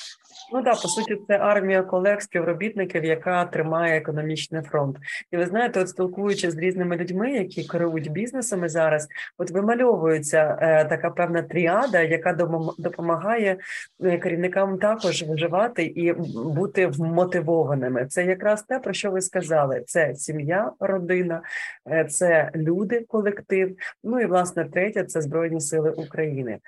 Ну 0.52 0.62
так, 0.62 0.82
по 0.82 0.88
суті, 0.88 1.16
це 1.28 1.38
армія 1.38 1.82
колег, 1.82 2.22
співробітників, 2.22 3.04
яка 3.04 3.44
тримає 3.44 3.96
економічний 3.98 4.62
фронт. 4.62 4.96
І 5.30 5.36
ви 5.36 5.46
знаєте, 5.46 5.80
от 5.80 5.88
спілкуючись 5.88 6.54
з 6.54 6.58
різними 6.58 6.96
людьми, 6.96 7.32
які 7.32 7.64
керують 7.64 8.12
бізнесами 8.12 8.68
зараз, 8.68 9.08
от 9.38 9.50
вимальовується 9.50 10.58
е, 10.60 10.84
така 10.84 11.10
певна 11.10 11.42
тріада, 11.42 12.00
яка 12.00 12.32
допомагає 12.78 13.56
е, 14.04 14.18
керівникам 14.18 14.78
також 14.78 15.22
виживати 15.22 15.84
і 15.84 16.12
бути 16.34 16.86
вмотивованими. 16.86 18.06
Це 18.06 18.24
якраз 18.24 18.62
те, 18.62 18.78
про 18.78 18.92
що 18.92 19.10
ви 19.10 19.20
сказали: 19.20 19.82
це 19.86 20.14
сім'я, 20.14 20.72
родина, 20.80 21.42
е, 21.90 22.04
це 22.04 22.50
люди, 22.54 23.04
колектив. 23.08 23.76
Ну 24.04 24.20
і 24.20 24.26
власне 24.26 24.64
третє 24.64 25.04
це 25.04 25.20
збройні 25.20 25.60
сили 25.60 25.90
України. 25.90 26.58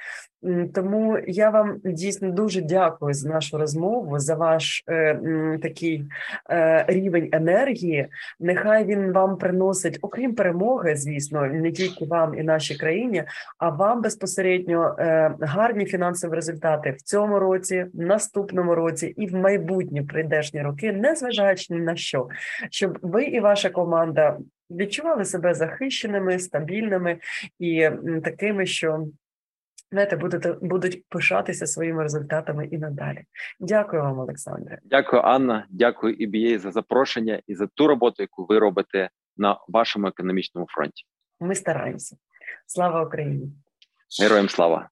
Тому 0.74 1.18
я 1.26 1.50
вам 1.50 1.80
дійсно 1.84 2.30
дуже 2.30 2.60
дякую 2.60 3.14
за 3.14 3.28
нашу 3.28 3.58
розмову, 3.58 4.18
за 4.18 4.34
ваш 4.34 4.84
е, 4.88 5.58
такий 5.62 6.04
е, 6.50 6.84
рівень 6.88 7.28
енергії. 7.32 8.06
Нехай 8.40 8.84
він 8.84 9.12
вам 9.12 9.36
приносить, 9.36 9.98
окрім 10.02 10.34
перемоги, 10.34 10.96
звісно, 10.96 11.46
не 11.46 11.72
тільки 11.72 12.04
вам 12.04 12.38
і 12.38 12.42
нашій 12.42 12.74
країні, 12.74 13.24
а 13.58 13.68
вам 13.68 14.02
безпосередньо 14.02 14.96
е, 14.98 15.34
гарні 15.40 15.86
фінансові 15.86 16.34
результати 16.34 16.90
в 16.90 17.02
цьому 17.02 17.38
році, 17.38 17.86
в 17.94 18.00
наступному 18.00 18.74
році 18.74 19.14
і 19.16 19.26
в 19.26 19.34
майбутні 19.34 20.02
прийдешні 20.02 20.62
роки, 20.62 20.92
незважаючи 20.92 21.74
ні 21.74 21.80
на 21.80 21.96
що, 21.96 22.28
щоб 22.70 22.98
ви 23.02 23.24
і 23.24 23.40
ваша 23.40 23.70
команда 23.70 24.38
відчували 24.70 25.24
себе 25.24 25.54
захищеними, 25.54 26.38
стабільними 26.38 27.16
і 27.58 27.90
такими, 28.24 28.66
що 28.66 29.06
знаєте, 29.90 30.16
будете 30.16 30.52
будуть 30.62 31.04
пишатися 31.08 31.66
своїми 31.66 32.02
результатами 32.02 32.66
і 32.66 32.78
надалі. 32.78 33.24
Дякую 33.60 34.02
вам, 34.02 34.18
Олександре. 34.18 34.78
Дякую, 34.84 35.22
Анна. 35.22 35.66
Дякую 35.70 36.14
EBA 36.14 36.58
за 36.58 36.70
запрошення 36.70 37.42
і 37.46 37.54
за 37.54 37.66
ту 37.66 37.86
роботу, 37.86 38.22
яку 38.22 38.46
ви 38.46 38.58
робите 38.58 39.10
на 39.36 39.58
вашому 39.68 40.06
економічному 40.06 40.66
фронті. 40.70 41.04
Ми 41.40 41.54
стараємося. 41.54 42.16
Слава 42.66 43.04
Україні! 43.04 43.52
Героям 44.22 44.48
слава! 44.48 44.88